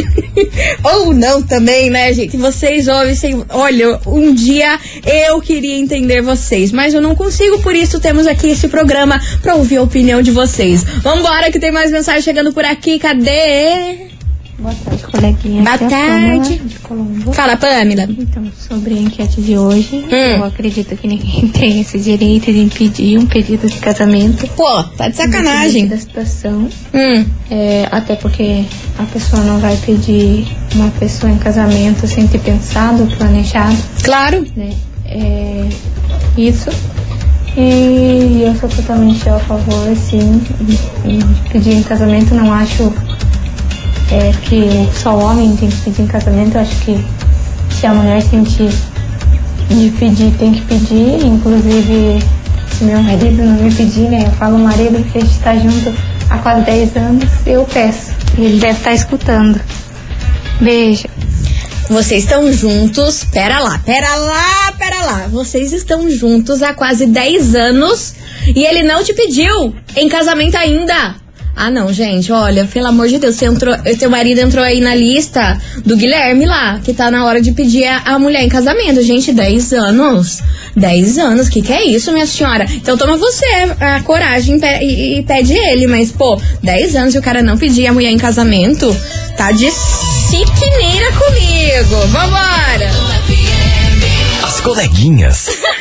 Ou 0.84 1.14
não 1.14 1.42
também, 1.42 1.90
né, 1.90 2.14
gente? 2.14 2.38
Vocês 2.38 2.88
ouvem, 2.88 3.16
sem- 3.16 3.44
olha, 3.50 4.00
um 4.06 4.34
dia 4.34 4.80
eu 5.28 5.42
queria 5.42 5.78
entender 5.78 6.22
vocês, 6.22 6.72
mas 6.72 6.94
eu 6.94 7.02
não 7.02 7.16
consigo, 7.16 7.60
por 7.62 7.76
isso 7.76 8.00
temos 8.00 8.28
aqui 8.28 8.50
esse 8.50 8.68
programa 8.68 9.20
pra 9.42 9.56
ouvir 9.56 9.78
a 9.78 9.84
opinião 9.84 10.22
de 10.22 10.32
vocês. 10.32 10.84
Vambora 10.84 11.52
que 11.52 11.60
tem 11.60 11.72
mais 11.72 11.92
mensagem 11.92 12.22
chegando 12.22 12.54
por 12.54 12.64
aqui, 12.66 13.00
cadê? 13.00 14.08
Boa 14.60 14.74
tarde, 14.84 15.04
coleguinha. 15.04 15.62
Boa 15.62 15.76
Aqui 15.76 15.84
é 15.84 15.88
tarde. 15.90 16.62
Colombo. 16.82 17.32
Fala, 17.32 17.56
Pamela. 17.58 18.04
Então, 18.10 18.44
sobre 18.58 18.96
a 18.96 18.98
enquete 19.02 19.40
de 19.40 19.56
hoje, 19.56 19.98
Hum. 20.12 20.38
eu 20.38 20.44
acredito 20.44 20.96
que 20.98 21.08
ninguém 21.08 21.48
tem 21.54 21.82
esse 21.82 22.00
direito 22.00 22.46
de 22.52 22.60
impedir 22.62 23.20
um 23.20 23.28
pedido 23.28 23.68
de 23.68 23.78
casamento. 23.78 24.48
Pô, 24.56 24.84
tá 24.98 25.10
de 25.10 25.16
sacanagem. 25.16 25.88
Da 25.88 25.98
situação. 25.98 26.68
Hum. 26.92 27.26
É, 27.52 27.88
até 27.92 28.16
porque 28.16 28.64
a 28.98 29.04
pessoa 29.04 29.44
não 29.44 29.60
vai 29.60 29.78
pedir 29.78 30.48
uma 30.74 30.90
pessoa 30.92 31.32
em 31.32 31.38
casamento 31.38 32.08
sem 32.08 32.28
ter 32.28 32.40
pensado, 32.40 33.06
planejado. 33.16 33.78
Claro. 34.04 34.44
Né? 34.56 34.74
É, 35.06 35.70
isso. 36.36 36.70
E 37.56 38.42
eu 38.44 38.56
sou 38.56 38.70
totalmente 38.70 39.28
a 39.30 39.40
favor, 39.40 39.96
sim, 39.96 40.42
de 41.06 41.50
pedir 41.52 41.74
em 41.74 41.84
casamento. 41.84 42.34
Não 42.36 42.52
acho 42.54 42.94
é, 44.12 44.32
que 44.44 44.90
só 45.02 45.16
o 45.16 45.22
homem 45.22 45.56
tem 45.56 45.70
que 45.70 45.78
pedir 45.78 46.02
em 46.02 46.08
casamento. 46.08 46.56
Eu 46.56 46.62
acho 46.62 46.76
que 46.82 47.06
se 47.72 47.86
a 47.86 47.94
mulher 47.94 48.22
sentir 48.22 48.72
de 49.70 49.90
pedir, 49.92 50.32
tem 50.38 50.54
que 50.54 50.62
pedir. 50.62 51.26
Inclusive, 51.26 52.24
se 52.72 52.84
meu 52.84 53.02
marido 53.02 53.44
não 53.44 53.64
me 53.64 53.74
pedir, 53.74 54.10
né? 54.10 54.24
Eu 54.26 54.32
falo 54.32 54.58
marido 54.58 55.04
porque 55.04 55.18
a 55.18 55.22
gente 55.22 55.40
tá 55.40 55.56
junto 55.56 55.94
há 56.30 56.38
quase 56.40 56.62
10 56.66 56.98
anos, 56.98 57.30
eu 57.46 57.66
peço. 57.66 58.12
Ele 58.38 58.60
deve 58.60 58.78
estar 58.78 58.94
escutando. 58.94 59.60
Beijo. 60.62 61.08
Vocês 61.90 62.24
estão 62.24 62.52
juntos, 62.52 63.24
pera 63.32 63.60
lá, 63.60 63.80
pera 63.80 64.16
lá, 64.16 64.74
pera 64.78 65.06
lá. 65.06 65.28
Vocês 65.30 65.72
estão 65.72 66.10
juntos 66.10 66.62
há 66.62 66.74
quase 66.74 67.06
10 67.06 67.56
anos 67.56 68.14
e 68.54 68.66
ele 68.66 68.84
não 68.84 69.04
te 69.04 69.14
pediu 69.14 69.74
em 69.96 70.10
casamento 70.10 70.56
ainda. 70.56 71.16
Ah, 71.60 71.72
não, 71.72 71.92
gente, 71.92 72.32
olha, 72.32 72.66
pelo 72.66 72.86
amor 72.86 73.08
de 73.08 73.18
Deus, 73.18 73.36
você 73.36 73.46
entrou, 73.46 73.76
teu 73.98 74.12
marido 74.12 74.40
entrou 74.40 74.64
aí 74.64 74.80
na 74.80 74.94
lista 74.94 75.60
do 75.84 75.98
Guilherme 75.98 76.46
lá, 76.46 76.80
que 76.84 76.94
tá 76.94 77.10
na 77.10 77.26
hora 77.26 77.42
de 77.42 77.52
pedir 77.52 77.86
a, 77.86 77.98
a 78.14 78.20
mulher 78.20 78.44
em 78.44 78.48
casamento. 78.48 79.02
Gente, 79.02 79.34
10 79.34 79.74
anos. 79.74 80.40
10 80.76 81.18
anos, 81.18 81.50
que 81.50 81.64
que 81.64 81.74
é 81.74 81.84
isso, 81.84 82.12
minha 82.12 82.28
senhora? 82.28 82.64
Então 82.70 82.96
toma 82.96 83.18
você 83.18 83.46
a 83.80 84.00
coragem 84.04 84.60
e 84.62 84.84
e, 84.84 85.20
e 85.20 85.24
pede 85.24 85.54
ele, 85.54 85.88
mas, 85.88 86.12
pô, 86.12 86.40
10 86.62 86.96
anos 86.96 87.16
e 87.16 87.18
o 87.18 87.24
cara 87.24 87.42
não 87.42 87.58
pedir 87.58 87.88
a 87.88 87.94
mulher 87.94 88.12
em 88.12 88.20
casamento, 88.20 88.96
tá 89.36 89.52
de 89.52 89.72
siquineira 89.72 91.12
comigo. 91.14 92.08
Vambora! 92.08 92.92
As 94.44 94.62
coleguinhas. 94.62 95.50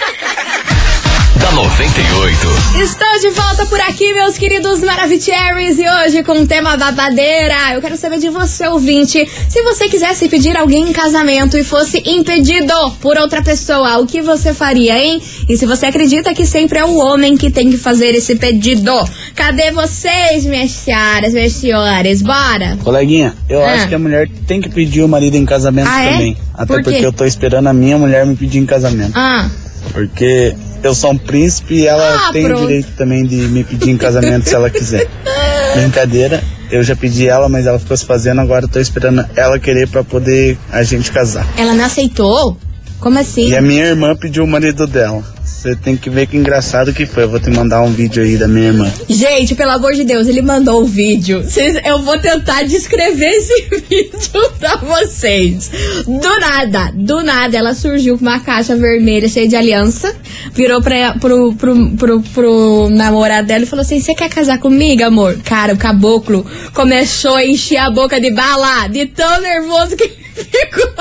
da 1.47 1.53
98. 1.53 2.83
Estou 2.83 3.21
de 3.21 3.31
volta 3.31 3.67
por 3.67 3.81
aqui, 3.83 4.13
meus 4.15 4.37
queridos 4.37 4.81
Maravicheries, 4.81 5.79
e 5.79 5.85
hoje 5.89 6.25
com 6.25 6.33
o 6.43 6.47
tema 6.47 6.77
babadeira. 6.77 7.73
Eu 7.75 7.81
quero 7.81 7.97
saber 7.97 8.19
de 8.19 8.29
você, 8.31 8.67
ouvinte, 8.67 9.25
se 9.49 9.63
você 9.63 9.89
quisesse 9.89 10.29
pedir 10.29 10.57
alguém 10.57 10.89
em 10.89 10.93
casamento 10.93 11.57
e 11.57 11.63
fosse 11.63 12.03
impedido 12.05 12.73
por 13.01 13.17
outra 13.17 13.43
pessoa, 13.43 13.99
o 13.99 14.07
que 14.07 14.21
você 14.21 14.53
faria, 14.53 14.99
hein? 14.99 15.23
E 15.49 15.57
se 15.57 15.67
você 15.67 15.87
acredita 15.87 16.35
que 16.35 16.45
sempre 16.45 16.81
é 16.81 16.85
o 16.85 16.97
homem 16.97 17.37
que 17.37 17.49
tem 17.51 17.71
que 17.71 17.77
fazer 17.79 18.13
esse 18.17 18.35
pedido, 18.35 18.93
cadê 19.35 19.71
vocês, 19.71 20.45
minhas 20.45 20.73
senhoras, 20.73 21.33
minhas 21.33 21.53
senhores? 21.53 22.23
Bora! 22.23 22.77
Coleguinha, 22.83 23.35
eu 23.49 23.63
Ah. 23.65 23.73
acho 23.75 23.89
que 23.89 23.95
a 23.95 23.99
mulher 24.01 24.29
tem 24.49 24.61
que 24.61 24.69
pedir 24.69 25.03
o 25.03 25.09
marido 25.09 25.37
em 25.37 25.45
casamento 25.47 25.89
Ah, 25.89 26.03
é? 26.05 26.13
também. 26.13 26.37
Até 26.55 26.67
Por 26.75 26.83
porque 26.83 27.07
eu 27.07 27.13
tô 27.13 27.25
esperando 27.25 27.69
a 27.69 27.73
minha 27.73 27.97
mulher 27.99 28.27
me 28.27 28.35
pedir 28.35 28.59
em 28.59 28.67
casamento. 28.67 29.13
Ah, 29.15 29.49
Porque 29.93 30.53
eu 30.83 30.95
sou 30.95 31.13
um 31.13 31.19
príncipe 31.19 31.75
e 31.75 31.87
ela 31.87 32.27
Ah, 32.29 32.33
tem 32.33 32.45
pronto. 32.45 32.63
o 32.63 32.67
direito 32.67 32.89
também 32.97 33.25
de 33.25 33.37
me 33.37 33.65
pedir 33.65 33.91
em 33.91 33.97
casamento 33.97 34.49
se 34.49 34.55
ela 34.55 34.71
quiser. 34.71 35.07
Brincadeira, 35.77 36.43
eu 36.71 36.83
já 36.83 36.97
pedi 36.97 37.29
ela, 37.29 37.49
mas 37.49 37.67
ela 37.67 37.79
ficou 37.79 37.97
se 37.97 38.05
fazendo, 38.05 38.41
agora 38.41 38.65
eu 38.65 38.69
tô 38.69 38.81
esperando 38.81 39.25
ela 39.37 39.59
querer 39.59 39.89
pra 39.89 40.03
poder 40.03 40.57
a 40.71 40.83
gente 40.83 41.11
casar. 41.13 41.47
Ela 41.57 41.75
não 41.75 41.85
aceitou? 41.85 42.57
Como 43.01 43.19
assim? 43.19 43.49
E 43.49 43.57
a 43.57 43.61
minha 43.61 43.85
irmã 43.85 44.17
pediu 44.17 44.45
o 44.45 44.47
marido 44.47 44.87
dela. 44.87 45.23
Você 45.67 45.75
tem 45.75 45.97
que 45.97 46.09
ver 46.09 46.29
que 46.29 46.37
engraçado 46.37 46.93
que 46.93 47.05
foi. 47.07 47.25
Eu 47.25 47.29
vou 47.31 47.41
te 47.41 47.51
mandar 47.51 47.83
um 47.83 47.91
vídeo 47.91 48.23
aí 48.23 48.37
da 48.37 48.47
minha 48.47 48.69
irmã. 48.69 48.93
Gente, 49.09 49.53
pelo 49.57 49.73
amor 49.73 49.95
de 49.95 50.05
Deus, 50.05 50.29
ele 50.29 50.41
mandou 50.41 50.81
o 50.83 50.85
vídeo. 50.87 51.43
Cês- 51.43 51.81
eu 51.85 52.01
vou 52.03 52.17
tentar 52.19 52.63
descrever 52.63 53.27
esse 53.31 53.69
vídeo 53.91 54.51
pra 54.61 54.77
vocês. 54.77 55.69
Do 56.07 56.39
nada, 56.39 56.93
do 56.95 57.21
nada, 57.21 57.57
ela 57.57 57.75
surgiu 57.75 58.17
com 58.17 58.23
uma 58.25 58.39
caixa 58.39 58.77
vermelha 58.77 59.29
cheia 59.29 59.49
de 59.49 59.57
aliança, 59.57 60.15
virou 60.53 60.81
pra, 60.81 61.15
pro, 61.15 61.53
pro, 61.55 61.91
pro, 61.97 62.21
pro 62.23 62.89
namorado 62.91 63.49
dela 63.49 63.65
e 63.65 63.67
falou 63.67 63.83
assim: 63.83 63.99
Você 63.99 64.15
quer 64.15 64.29
casar 64.29 64.59
comigo, 64.61 65.03
amor? 65.03 65.37
Cara, 65.45 65.75
o 65.75 65.77
caboclo 65.77 66.47
começou 66.75 67.35
a 67.35 67.45
encher 67.45 67.79
a 67.79 67.91
boca 67.91 68.21
de 68.21 68.33
bala, 68.33 68.87
de 68.87 69.07
tão 69.07 69.41
nervoso 69.41 69.97
que 69.97 70.26
ficou. 70.45 70.87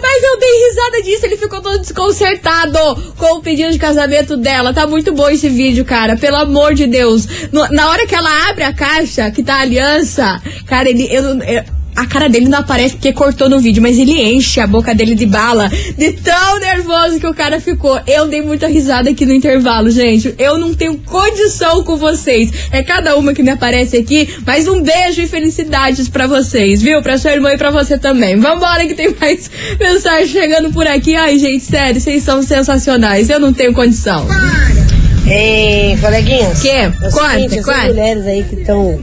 Mas 0.00 0.22
eu 0.22 0.38
dei 0.38 0.68
risada 0.68 1.02
disso, 1.02 1.26
ele 1.26 1.36
ficou 1.36 1.60
todo 1.60 1.78
desconcertado 1.80 2.78
com 3.16 3.36
o 3.36 3.42
pedido 3.42 3.70
de 3.70 3.78
casamento 3.78 4.36
dela. 4.36 4.72
Tá 4.72 4.86
muito 4.86 5.12
bom 5.12 5.28
esse 5.28 5.48
vídeo, 5.48 5.84
cara. 5.84 6.16
Pelo 6.16 6.36
amor 6.36 6.72
de 6.74 6.86
Deus. 6.86 7.26
No- 7.52 7.68
na 7.68 7.90
hora 7.90 8.06
que 8.06 8.14
ela 8.14 8.48
abre 8.48 8.64
a 8.64 8.72
caixa, 8.72 9.30
que 9.30 9.42
tá 9.42 9.56
a 9.56 9.60
aliança, 9.60 10.40
cara, 10.66 10.88
ele. 10.88 11.06
Eu, 11.10 11.22
eu- 11.42 11.77
a 11.98 12.06
cara 12.06 12.28
dele 12.28 12.48
não 12.48 12.60
aparece 12.60 12.94
porque 12.94 13.12
cortou 13.12 13.48
no 13.48 13.58
vídeo, 13.58 13.82
mas 13.82 13.98
ele 13.98 14.12
enche 14.22 14.60
a 14.60 14.66
boca 14.68 14.94
dele 14.94 15.16
de 15.16 15.26
bala, 15.26 15.68
de 15.96 16.12
tão 16.12 16.60
nervoso 16.60 17.18
que 17.18 17.26
o 17.26 17.34
cara 17.34 17.60
ficou. 17.60 18.00
Eu 18.06 18.28
dei 18.28 18.40
muita 18.40 18.68
risada 18.68 19.10
aqui 19.10 19.26
no 19.26 19.34
intervalo, 19.34 19.90
gente. 19.90 20.32
Eu 20.38 20.56
não 20.58 20.72
tenho 20.74 20.96
condição 20.98 21.82
com 21.82 21.96
vocês. 21.96 22.50
É 22.70 22.84
cada 22.84 23.16
uma 23.16 23.34
que 23.34 23.42
me 23.42 23.50
aparece 23.50 23.96
aqui, 23.96 24.28
mas 24.46 24.68
um 24.68 24.80
beijo 24.80 25.22
e 25.22 25.26
felicidades 25.26 26.08
pra 26.08 26.28
vocês, 26.28 26.80
viu? 26.80 27.02
Pra 27.02 27.18
sua 27.18 27.32
irmã 27.32 27.52
e 27.52 27.58
pra 27.58 27.70
você 27.72 27.98
também. 27.98 28.36
Vambora 28.38 28.86
que 28.86 28.94
tem 28.94 29.12
mais 29.20 29.50
mensagem 29.80 30.28
chegando 30.28 30.70
por 30.72 30.86
aqui. 30.86 31.16
Ai, 31.16 31.36
gente, 31.36 31.64
sério, 31.64 32.00
vocês 32.00 32.22
são 32.22 32.42
sensacionais. 32.42 33.28
Eu 33.28 33.40
não 33.40 33.52
tenho 33.52 33.74
condição. 33.74 34.24
Ei, 35.26 35.96
coleguinhas. 36.00 36.62
Que? 36.62 36.68
É 36.70 36.88
o 36.88 36.92
Conta, 37.10 37.30
seguinte, 37.32 37.58
essas 37.58 37.64
conta. 37.66 37.86
mulheres 37.88 38.26
aí 38.26 38.44
que 38.44 38.54
estão 38.54 38.98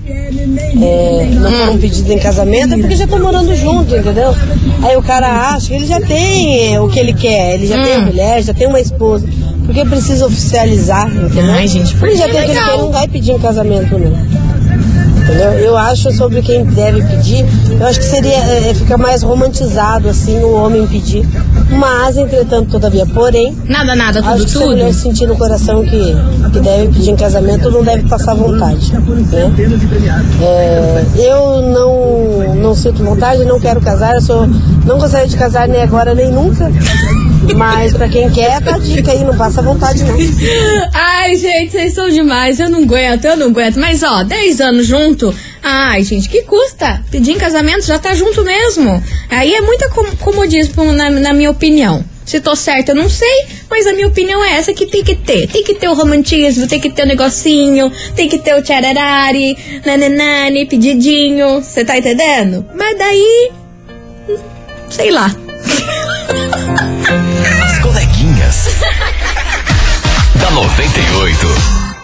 não 0.75 1.51
foram 1.51 1.77
pedidas 1.77 2.11
em 2.11 2.19
casamento 2.19 2.73
é 2.73 2.77
porque 2.77 2.95
já 2.95 3.05
estão 3.05 3.19
morando 3.19 3.55
junto, 3.55 3.95
entendeu? 3.95 4.35
Aí 4.83 4.95
o 4.97 5.01
cara 5.01 5.53
acha 5.53 5.67
que 5.67 5.73
ele 5.75 5.87
já 5.87 5.99
tem 6.01 6.73
é, 6.73 6.79
o 6.79 6.87
que 6.87 6.99
ele 6.99 7.13
quer, 7.13 7.55
ele 7.55 7.67
já 7.67 7.81
tem 7.81 7.95
a 7.95 8.01
mulher, 8.01 8.43
já 8.43 8.53
tem 8.53 8.67
uma 8.67 8.79
esposa. 8.79 9.27
Porque 9.65 9.83
precisa 9.85 10.25
oficializar, 10.27 11.09
entendeu? 11.09 11.51
Ai, 11.51 11.67
gente, 11.67 11.95
ele 12.03 12.15
já 12.15 12.25
tem 12.25 12.41
o 12.41 12.45
que 12.45 12.51
ele 12.51 12.59
quer, 12.59 12.77
não 12.77 12.91
vai 12.91 13.07
pedir 13.07 13.31
em 13.31 13.39
casamento, 13.39 13.97
não. 13.97 14.44
Entendeu? 15.25 15.53
Eu 15.53 15.75
acho 15.75 16.11
sobre 16.11 16.41
quem 16.43 16.63
deve 16.63 17.01
pedir, 17.01 17.43
eu 17.79 17.87
acho 17.87 17.99
que 17.99 18.05
seria 18.05 18.37
é, 18.37 18.73
fica 18.75 18.95
mais 18.95 19.23
romantizado 19.23 20.07
assim 20.07 20.37
o 20.39 20.53
homem 20.53 20.85
pedir. 20.85 21.27
Mas, 21.71 22.15
entretanto, 22.15 22.69
todavia, 22.69 23.07
porém. 23.07 23.57
Nada, 23.67 23.95
nada, 23.95 24.21
tudo, 24.21 24.31
acho 24.31 24.45
que 24.45 24.51
se 24.51 24.57
a 24.57 24.59
tudo. 24.61 24.69
mulher 24.71 24.93
sentir 24.93 25.27
no 25.27 25.35
coração 25.35 25.83
que, 25.83 26.15
que 26.53 26.59
deve 26.59 26.89
pedir 26.89 27.09
em 27.09 27.15
casamento, 27.15 27.71
não 27.71 27.83
deve 27.83 28.07
passar 28.07 28.35
vontade. 28.35 28.93
Né? 28.93 28.99
É, 30.41 31.05
eu 31.17 31.61
não, 31.63 32.55
não 32.55 32.75
sinto 32.75 33.03
vontade, 33.03 33.43
não 33.45 33.59
quero 33.59 33.81
casar, 33.81 34.15
eu 34.15 34.21
sou, 34.21 34.47
não 34.85 34.99
gostaria 34.99 35.27
de 35.27 35.35
casar 35.35 35.67
nem 35.67 35.81
agora 35.81 36.13
nem 36.13 36.31
nunca. 36.31 36.71
Mas 37.55 37.93
pra 37.93 38.09
quem 38.09 38.29
quer, 38.31 38.61
tá 38.61 38.77
dica 38.77 39.11
aí, 39.11 39.23
não 39.23 39.37
passa 39.37 39.61
vontade 39.61 40.03
não. 40.03 40.15
Ai, 40.93 41.35
gente, 41.35 41.71
vocês 41.71 41.93
são 41.93 42.09
demais. 42.09 42.59
Eu 42.59 42.69
não 42.69 42.83
aguento, 42.83 43.25
eu 43.25 43.37
não 43.37 43.47
aguento. 43.47 43.77
Mas, 43.79 44.03
ó, 44.03 44.23
10 44.23 44.59
anos 44.61 44.85
junto. 44.87 45.33
Ai, 45.63 46.03
gente, 46.03 46.27
que 46.29 46.41
custa? 46.43 47.01
Pedir 47.11 47.31
em 47.33 47.37
casamento 47.37 47.85
já 47.85 47.97
tá 47.99 48.13
junto 48.15 48.43
mesmo. 48.43 49.01
Aí 49.29 49.53
é 49.53 49.61
muita 49.61 49.89
com- 49.89 50.15
comodismo, 50.17 50.83
na, 50.93 51.09
na 51.09 51.33
minha 51.33 51.51
opinião. 51.51 52.03
Se 52.25 52.39
tô 52.39 52.55
certa, 52.55 52.91
eu 52.91 52.95
não 52.95 53.07
sei, 53.07 53.45
mas 53.69 53.85
a 53.85 53.93
minha 53.93 54.07
opinião 54.07 54.43
é 54.43 54.53
essa 54.57 54.73
que 54.73 54.87
tem 54.87 55.03
que 55.03 55.15
ter. 55.15 55.47
Tem 55.47 55.63
que 55.63 55.75
ter 55.75 55.87
o 55.87 55.93
romantismo, 55.93 56.67
tem 56.67 56.79
que 56.79 56.89
ter 56.89 57.03
o 57.03 57.07
negocinho, 57.07 57.91
tem 58.15 58.27
que 58.27 58.39
ter 58.39 58.55
o 58.55 58.63
tchararari, 58.63 59.55
nananani, 59.85 60.65
pedidinho. 60.65 61.61
Você 61.61 61.85
tá 61.85 61.95
entendendo? 61.97 62.65
Mas 62.75 62.97
daí. 62.97 63.51
Sei 64.89 65.11
lá. 65.11 65.33
da 70.45 70.51
98. 70.51 71.47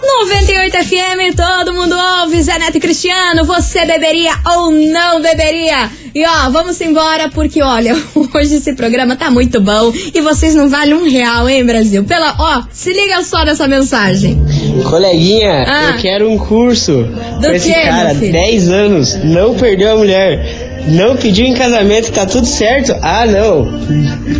98 0.01 0.77
FM, 0.83 1.35
todo 1.35 1.73
mundo 1.75 1.95
ouve. 2.21 2.41
Zé 2.41 2.57
Neto 2.57 2.77
e 2.77 2.79
Cristiano, 2.79 3.45
você 3.45 3.85
beberia 3.85 4.31
ou 4.55 4.71
não 4.71 5.21
beberia? 5.21 5.87
E 6.15 6.25
ó, 6.25 6.49
vamos 6.49 6.81
embora 6.81 7.29
porque 7.29 7.61
olha, 7.61 7.95
hoje 8.33 8.55
esse 8.55 8.73
programa 8.73 9.15
tá 9.15 9.29
muito 9.29 9.61
bom 9.61 9.93
e 10.11 10.19
vocês 10.21 10.55
não 10.55 10.67
valem 10.69 10.95
um 10.95 11.07
real, 11.07 11.47
hein, 11.47 11.63
Brasil? 11.63 12.03
Pela, 12.03 12.35
ó, 12.39 12.63
se 12.71 12.91
liga 12.91 13.21
só 13.23 13.45
nessa 13.45 13.67
mensagem. 13.67 14.41
Coleguinha, 14.89 15.63
Ah. 15.67 15.91
eu 15.91 16.01
quero 16.01 16.27
um 16.27 16.37
curso 16.39 17.03
Do 17.39 17.47
com 17.47 17.53
esse 17.53 17.71
quê, 17.71 17.79
cara, 17.81 18.05
meu 18.09 18.15
filho? 18.15 18.31
10 18.31 18.69
anos, 18.69 19.15
não 19.23 19.53
perdeu 19.53 19.91
a 19.91 19.95
mulher. 19.97 20.70
Não 20.87 21.15
pediu 21.15 21.45
em 21.45 21.53
casamento, 21.53 22.11
tá 22.11 22.25
tudo 22.25 22.45
certo? 22.45 22.95
Ah, 23.01 23.25
não. 23.25 23.67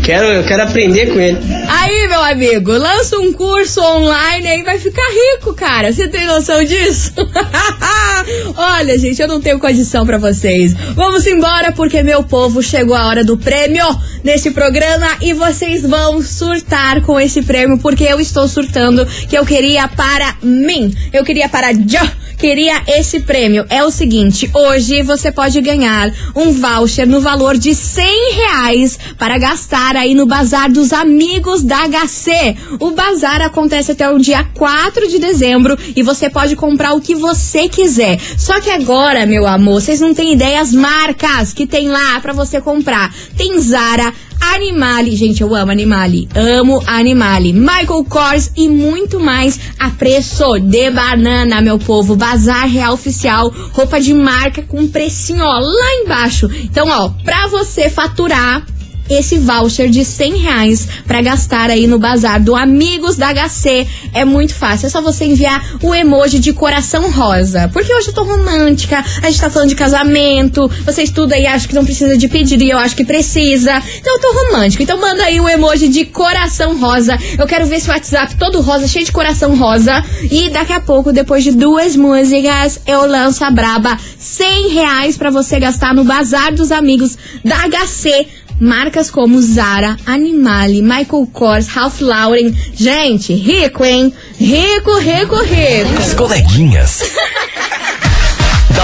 Quero, 0.04 0.26
eu 0.26 0.44
quero 0.44 0.64
aprender 0.64 1.08
com 1.14 1.20
ele. 1.20 1.38
Aí, 1.68 2.08
meu 2.08 2.22
amigo, 2.22 2.72
lança 2.72 3.18
um 3.18 3.32
curso 3.32 3.82
online 3.82 4.48
aí 4.48 4.64
vai 4.64 4.80
ficar 4.80 5.08
rico, 5.10 5.54
cara. 5.54 5.92
Você 5.92 6.08
tem 6.08 6.26
noção 6.26 6.64
disso? 6.64 7.14
Olha, 8.56 8.98
gente, 8.98 9.22
eu 9.22 9.28
não 9.28 9.42
tenho 9.42 9.60
condição 9.60 10.06
pra 10.06 10.18
vocês. 10.18 10.74
Vamos 10.96 11.26
embora 11.26 11.72
porque 11.72 12.04
meu 12.04 12.24
povo 12.24 12.62
chegou 12.62 12.96
a 12.96 13.08
hora 13.08 13.24
do 13.24 13.38
prêmio 13.38 13.86
nesse 14.24 14.52
programa 14.52 15.08
e 15.22 15.34
vocês 15.34 15.84
vão 15.84 16.22
surtar 16.22 17.02
com 17.02 17.20
esse 17.20 17.42
prêmio 17.42 17.78
porque 17.80 18.04
eu 18.04 18.20
estou 18.20 18.48
surtando 18.48 19.06
que 19.06 19.38
eu 19.38 19.46
queria 19.46 19.88
para 19.88 20.36
mim. 20.42 20.94
Eu 21.14 21.24
queria 21.24 21.50
para 21.50 21.74
Jo 21.74 22.22
queria 22.42 22.82
esse 22.88 23.20
prêmio. 23.20 23.68
É 23.70 23.84
o 23.84 23.92
seguinte, 23.92 24.50
hoje 24.52 25.04
você 25.04 25.32
pode 25.32 25.62
ganhar 25.62 26.12
um 26.36 26.52
voucher 26.52 27.08
no 27.08 27.22
valor 27.22 27.56
de 27.56 27.76
100 27.76 28.34
reais 28.34 28.98
para 29.16 29.38
gastar 29.38 29.96
aí 29.96 30.16
no 30.16 30.26
Bazar 30.26 30.72
dos 30.72 30.92
Amigos 30.92 31.62
da 31.62 31.88
HC. 31.88 32.58
O 32.80 32.90
bazar 32.92 33.44
acontece 33.44 33.92
até 33.92 34.10
o 34.10 34.18
dia 34.18 34.44
4 34.56 35.08
de 35.08 35.20
dezembro 35.20 35.78
e 35.96 36.02
você 36.02 36.32
pode 36.32 36.56
comprar 36.56 36.94
o 36.94 37.00
que 37.00 37.14
você 37.14 37.70
quiser. 37.70 38.20
Só 38.40 38.60
que 38.60 38.72
agora, 38.72 39.24
meu 39.28 39.46
amor, 39.46 39.80
vocês 39.80 40.02
não 40.02 40.12
têm 40.12 40.34
ideia 40.34 40.62
as 40.62 40.74
marcas 40.74 41.54
que 41.54 41.68
tem 41.68 41.90
lá 41.90 42.20
para 42.22 42.34
você 42.34 42.60
comprar. 42.60 43.14
Tem 43.38 43.60
Zara, 43.60 44.12
Animale, 44.42 45.16
gente, 45.16 45.42
eu 45.42 45.56
amo 45.56 45.72
Animale, 45.72 46.28
amo 46.36 46.82
Animale, 46.88 47.54
Michael 47.54 48.04
Kors 48.10 48.52
e 48.58 48.68
muito 48.68 49.20
mais 49.20 49.60
a 49.80 49.92
preço 49.92 50.60
de 50.60 50.90
banana, 50.90 51.62
meu 51.62 51.78
povo. 51.78 52.16
Bazar 52.16 52.68
Real 52.68 52.94
Oficial, 52.94 53.54
roupa 53.72 54.02
de 54.02 54.14
marca 54.14 54.64
com 54.64 54.88
precinho, 54.88 55.44
ó, 55.44 55.60
lá 55.60 55.94
embaixo. 56.04 56.50
Então, 56.64 56.88
ó, 56.90 57.10
pra 57.24 57.48
você 57.48 57.90
faturar 57.90 58.66
esse 59.14 59.38
voucher 59.38 59.90
de 59.90 60.04
100 60.04 60.38
reais 60.38 60.88
pra 61.06 61.22
gastar 61.22 61.70
aí 61.70 61.88
no 61.88 62.00
bazar 62.00 62.42
do 62.42 62.56
Amigos 62.56 63.16
da 63.16 63.34
HC. 63.34 63.88
É 64.14 64.26
muito 64.26 64.54
fácil, 64.54 64.88
é 64.88 64.90
só 64.90 65.02
você 65.02 65.26
enviar 65.26 65.80
o 65.82 65.94
emoji 65.94 66.40
de 66.40 66.54
coração 66.54 67.12
rosa. 67.12 67.70
Porque 67.74 67.94
hoje 67.94 68.10
eu 68.10 68.14
tô 68.14 68.24
romântica, 68.24 69.04
a 69.22 69.30
gente 69.30 69.42
tá 69.42 69.50
falando 69.50 69.70
de 69.70 69.76
casamento, 69.76 70.70
vocês 70.86 71.12
tudo 71.12 71.34
aí 71.34 71.46
acham 71.46 71.68
que 71.68 71.76
não 71.76 71.86
precisa 71.86 72.18
de 72.18 72.28
pedido 72.28 72.64
e 72.64 72.70
eu 72.70 72.78
acho 72.78 72.96
que 72.96 73.06
precisa. 73.06 73.82
Então 73.98 74.16
eu 74.16 74.22
tô 74.22 74.46
romântica. 74.46 74.84
Então 74.84 75.00
manda 75.00 75.24
aí 75.24 75.40
o 75.40 75.50
emoji 75.50 75.88
de 75.88 76.06
coração 76.06 76.78
rosa. 76.78 77.18
Eu 77.38 77.48
quero 77.48 77.66
ver 77.66 77.78
esse 77.78 77.90
WhatsApp 77.90 78.36
todo 78.36 78.62
rosa, 78.62 78.88
cheio 78.88 79.06
de 79.06 79.12
coração 79.12 79.56
rosa. 79.56 80.04
E 80.30 80.50
daqui 80.50 80.74
a 80.74 80.80
pouco, 80.80 81.12
depois 81.12 81.44
de 81.44 81.52
duas 81.52 81.96
músicas, 81.96 82.80
eu 82.88 83.06
lanço 83.08 83.44
a 83.44 83.52
braba 83.52 83.98
100 84.18 84.70
reais 84.70 85.18
pra 85.18 85.30
você 85.30 85.60
gastar 85.60 85.94
no 85.94 86.04
bazar 86.04 86.54
dos 86.54 86.72
amigos 86.72 87.18
da 87.44 87.58
HC. 87.68 88.28
Marcas 88.62 89.10
como 89.10 89.42
Zara, 89.42 89.98
Animale, 90.06 90.84
Michael 90.84 91.26
Kors, 91.34 91.74
Ralph 91.74 92.00
Lauren. 92.00 92.56
Gente, 92.76 93.34
rico, 93.34 93.84
hein? 93.84 94.14
Rico, 94.40 95.00
rico, 95.00 95.40
rico. 95.42 96.00
As 96.00 96.14
coleguinhas. 96.14 97.02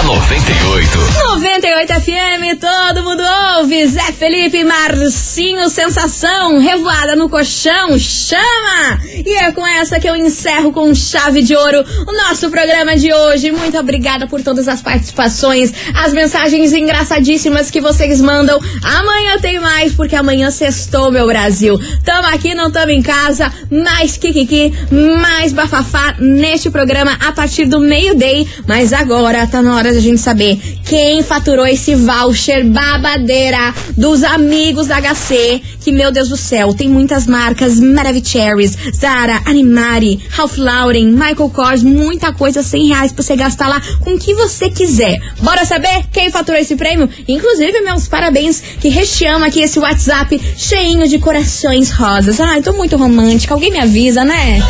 da 0.08 0.14
98. 0.14 0.98
98 1.38 1.92
FM, 2.00 2.58
todo 2.58 3.02
mundo 3.04 3.22
ouve. 3.58 3.86
Zé 3.86 4.10
Felipe, 4.12 4.64
Marcinho, 4.64 5.68
sensação, 5.68 6.58
revoada 6.58 7.14
no 7.14 7.28
colchão, 7.28 7.98
chama! 7.98 8.98
E 9.04 9.34
é 9.34 9.52
com 9.52 9.66
essa 9.66 10.00
que 10.00 10.08
eu 10.08 10.16
encerro 10.16 10.72
com 10.72 10.94
chave 10.94 11.42
de 11.42 11.54
ouro 11.54 11.84
o 12.06 12.12
nosso 12.12 12.48
programa 12.48 12.96
de 12.96 13.12
hoje. 13.12 13.52
Muito 13.52 13.76
obrigada 13.76 14.26
por 14.26 14.40
todas 14.40 14.66
as 14.66 14.80
participações, 14.80 15.74
as 15.94 16.14
mensagens 16.14 16.72
engraçadíssimas 16.72 17.70
que 17.70 17.80
vocês 17.80 18.20
mandam. 18.20 18.58
Amanhã 18.82 19.38
tem 19.38 19.60
mais, 19.60 19.92
porque 19.92 20.16
amanhã 20.16 20.50
sextou, 20.50 21.10
meu 21.10 21.26
Brasil. 21.26 21.78
Tamo 22.02 22.28
aqui, 22.28 22.54
não 22.54 22.70
tamo 22.70 22.92
em 22.92 23.02
casa. 23.02 23.52
Mais 23.70 24.16
kikiki, 24.16 24.72
mais 25.20 25.52
bafafá 25.52 26.14
neste 26.18 26.70
programa 26.70 27.18
a 27.20 27.32
partir 27.32 27.66
do 27.66 27.78
meio-day. 27.78 28.48
Mas 28.66 28.94
agora 28.94 29.46
tá 29.46 29.60
na 29.60 29.76
hora 29.76 29.97
da 29.98 30.02
gente 30.02 30.20
saber 30.20 30.56
quem 30.84 31.22
faturou 31.24 31.66
esse 31.66 31.94
voucher 31.94 32.64
babadeira 32.64 33.74
dos 33.96 34.22
amigos 34.22 34.86
da 34.86 35.00
HC. 35.00 35.60
Que, 35.80 35.90
meu 35.90 36.12
Deus 36.12 36.28
do 36.28 36.36
céu, 36.36 36.72
tem 36.72 36.88
muitas 36.88 37.26
marcas 37.26 37.80
Maravicheries, 37.80 38.76
Zara, 38.94 39.42
Animari, 39.44 40.20
Ralph 40.30 40.56
Lauren, 40.56 41.06
Michael 41.06 41.50
Kors, 41.50 41.82
muita 41.82 42.32
coisa, 42.32 42.62
100 42.62 42.88
reais 42.88 43.12
pra 43.12 43.22
você 43.22 43.34
gastar 43.34 43.68
lá 43.68 43.80
com 44.00 44.14
o 44.14 44.18
que 44.18 44.34
você 44.34 44.70
quiser. 44.70 45.18
Bora 45.40 45.64
saber 45.64 46.04
quem 46.12 46.30
faturou 46.30 46.60
esse 46.60 46.76
prêmio? 46.76 47.08
Inclusive, 47.26 47.80
meus 47.80 48.06
parabéns 48.06 48.60
que 48.80 48.88
recheamos 48.88 49.48
aqui 49.48 49.60
esse 49.60 49.78
WhatsApp 49.78 50.40
cheinho 50.56 51.08
de 51.08 51.18
corações 51.18 51.90
rosas. 51.90 52.40
Ai, 52.40 52.62
tô 52.62 52.72
muito 52.72 52.96
romântica. 52.96 53.54
Alguém 53.54 53.72
me 53.72 53.78
avisa, 53.78 54.24
né? 54.24 54.62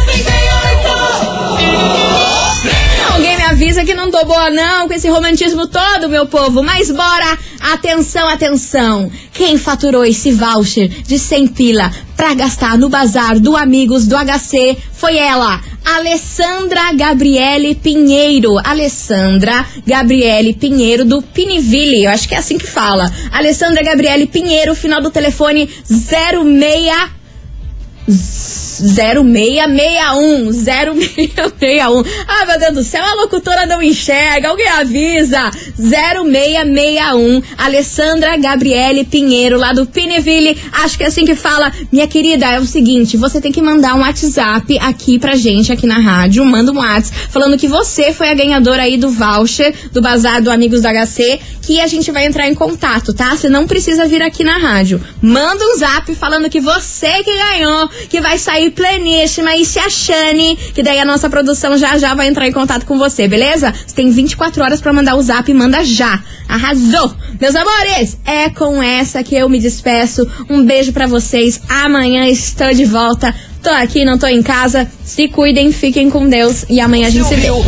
Alguém 3.13 3.28
me 3.28 3.28
avisa 3.49 3.85
que 3.85 3.95
não 3.95 4.11
tô 4.11 4.25
boa 4.25 4.51
não 4.51 4.87
com 4.87 4.95
esse 4.95 5.09
romantismo 5.09 5.67
todo, 5.67 6.09
meu 6.09 6.27
povo. 6.27 6.63
Mas 6.63 6.91
bora! 6.91 7.39
Atenção, 7.61 8.29
atenção! 8.29 9.11
Quem 9.33 9.57
faturou 9.57 10.05
esse 10.05 10.33
voucher 10.33 10.89
de 10.89 11.19
100 11.19 11.49
pila 11.49 11.91
pra 12.15 12.35
gastar 12.35 12.77
no 12.77 12.91
bazar 12.91 13.41
do 13.41 13.57
Amigos 13.57 14.07
do 14.07 14.17
HC 14.17 14.77
foi 14.93 15.17
ela, 15.17 15.63
Alessandra 15.85 16.93
Gabriele 16.93 17.75
Pinheiro. 17.75 18.59
Alessandra 18.59 19.65
Gabriele 19.87 20.53
Pinheiro 20.53 21.05
do 21.05 21.23
Piniville. 21.23 22.05
Eu 22.05 22.11
acho 22.11 22.29
que 22.29 22.35
é 22.35 22.39
assim 22.39 22.59
que 22.59 22.67
fala. 22.67 23.11
Alessandra 23.33 23.83
Gabriele 23.83 24.27
Pinheiro, 24.27 24.75
final 24.75 25.01
do 25.01 25.11
telefone 25.11 25.71
06 25.85 28.68
0661, 28.81 30.53
0661. 30.53 32.05
Ah, 32.27 32.47
meu 32.47 32.59
Deus 32.59 32.75
do 32.75 32.85
céu, 32.85 33.05
a 33.05 33.15
locutora 33.15 33.67
não 33.67 33.83
enxerga, 33.83 34.49
alguém 34.49 34.69
avisa. 34.69 35.51
0661, 35.79 37.43
Alessandra 37.57 38.37
Gabriele 38.37 39.05
Pinheiro, 39.05 39.59
lá 39.59 39.73
do 39.73 39.87
Pineville. 39.87 40.57
Acho 40.73 40.97
que 40.97 41.05
é 41.05 41.07
assim 41.07 41.25
que 41.25 41.35
fala. 41.35 41.73
Minha 41.91 42.07
querida, 42.07 42.47
é 42.47 42.61
o 42.61 42.67
seguinte, 42.67 43.17
você 43.17 43.41
tem 43.41 43.53
que 43.53 43.63
mandar 43.63 43.95
um 43.95 44.01
WhatsApp 44.01 44.79
aqui 44.79 45.19
pra 45.19 45.37
gente, 45.37 45.73
aqui 45.73 45.87
na 45.87 45.99
rádio. 45.99 46.45
Manda 46.45 46.73
um 46.73 46.79
WhatsApp 46.79 47.29
falando 47.31 47.59
que 47.59 47.69
você 47.69 48.13
foi 48.13 48.31
a 48.31 48.35
ganhadora 48.35 48.83
aí 48.83 48.97
do 48.97 49.11
voucher 49.11 49.75
do 49.93 50.01
Bazar 50.01 50.43
do 50.43 50.51
Amigos 50.51 50.83
do 50.83 50.89
HC, 50.89 51.41
que 51.63 51.81
a 51.81 51.87
gente 51.87 52.11
vai 52.11 52.27
entrar 52.27 52.49
em 52.49 52.55
contato, 52.55 53.13
tá? 53.13 53.37
Você 53.37 53.49
não 53.49 53.67
precisa 53.67 54.07
vir 54.07 54.23
aqui 54.23 54.43
na 54.43 54.59
rádio. 54.59 55.01
Manda 55.21 55.65
um 55.65 55.77
zap 55.77 56.15
falando 56.15 56.49
que 56.49 56.61
você 56.61 57.23
que 57.23 57.37
ganhou, 57.37 57.89
que 58.09 58.21
vai 58.21 58.39
sair 58.39 58.68
pleníssima 58.71 59.57
e 59.57 59.65
se 59.65 59.79
achane, 59.79 60.57
que 60.75 60.83
daí 60.83 60.99
a 60.99 61.05
nossa 61.05 61.29
produção 61.29 61.77
já 61.77 61.99
já 61.99 62.15
vai 62.15 62.29
entrar 62.29 62.47
em 62.47 62.53
contato 62.53 62.85
com 62.87 62.99
você, 62.99 63.29
beleza? 63.29 63.73
Você 63.73 63.95
tem 63.95 64.11
24 64.11 64.63
horas 64.63 64.81
para 64.81 64.93
mandar 64.93 65.17
o 65.17 65.23
zap, 65.23 65.53
manda 65.53 65.85
já. 65.85 66.23
Arrasou! 66.49 67.13
Meus 67.41 67.55
amores, 67.55 68.19
é 68.25 68.49
com 68.51 68.83
essa 68.83 69.23
que 69.23 69.35
eu 69.35 69.49
me 69.49 69.59
despeço. 69.59 70.27
Um 70.49 70.65
beijo 70.65 70.93
para 70.93 71.07
vocês. 71.07 71.61
Amanhã 71.69 72.27
estou 72.27 72.73
de 72.75 72.85
volta. 72.85 73.35
Tô 73.63 73.71
aqui, 73.71 74.05
não 74.05 74.19
tô 74.19 74.27
em 74.27 74.43
casa. 74.43 74.89
Se 75.05 75.29
cuidem, 75.29 75.73
fiquem 75.73 76.11
com 76.11 76.29
Deus 76.29 76.65
e 76.69 76.81
amanhã 76.81 77.09
a 77.09 77.11
gente 77.11 77.29
se 77.29 77.35
vê. 77.35 77.49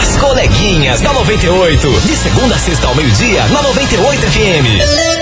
As 0.00 0.16
coleguinhas 0.16 1.00
da 1.00 1.12
98. 1.12 2.00
De 2.00 2.16
segunda 2.16 2.54
a 2.54 2.58
sexta 2.58 2.86
ao 2.86 2.94
meio-dia, 2.94 3.46
na 3.48 3.62
98 3.62 4.20
FM. 4.22 5.17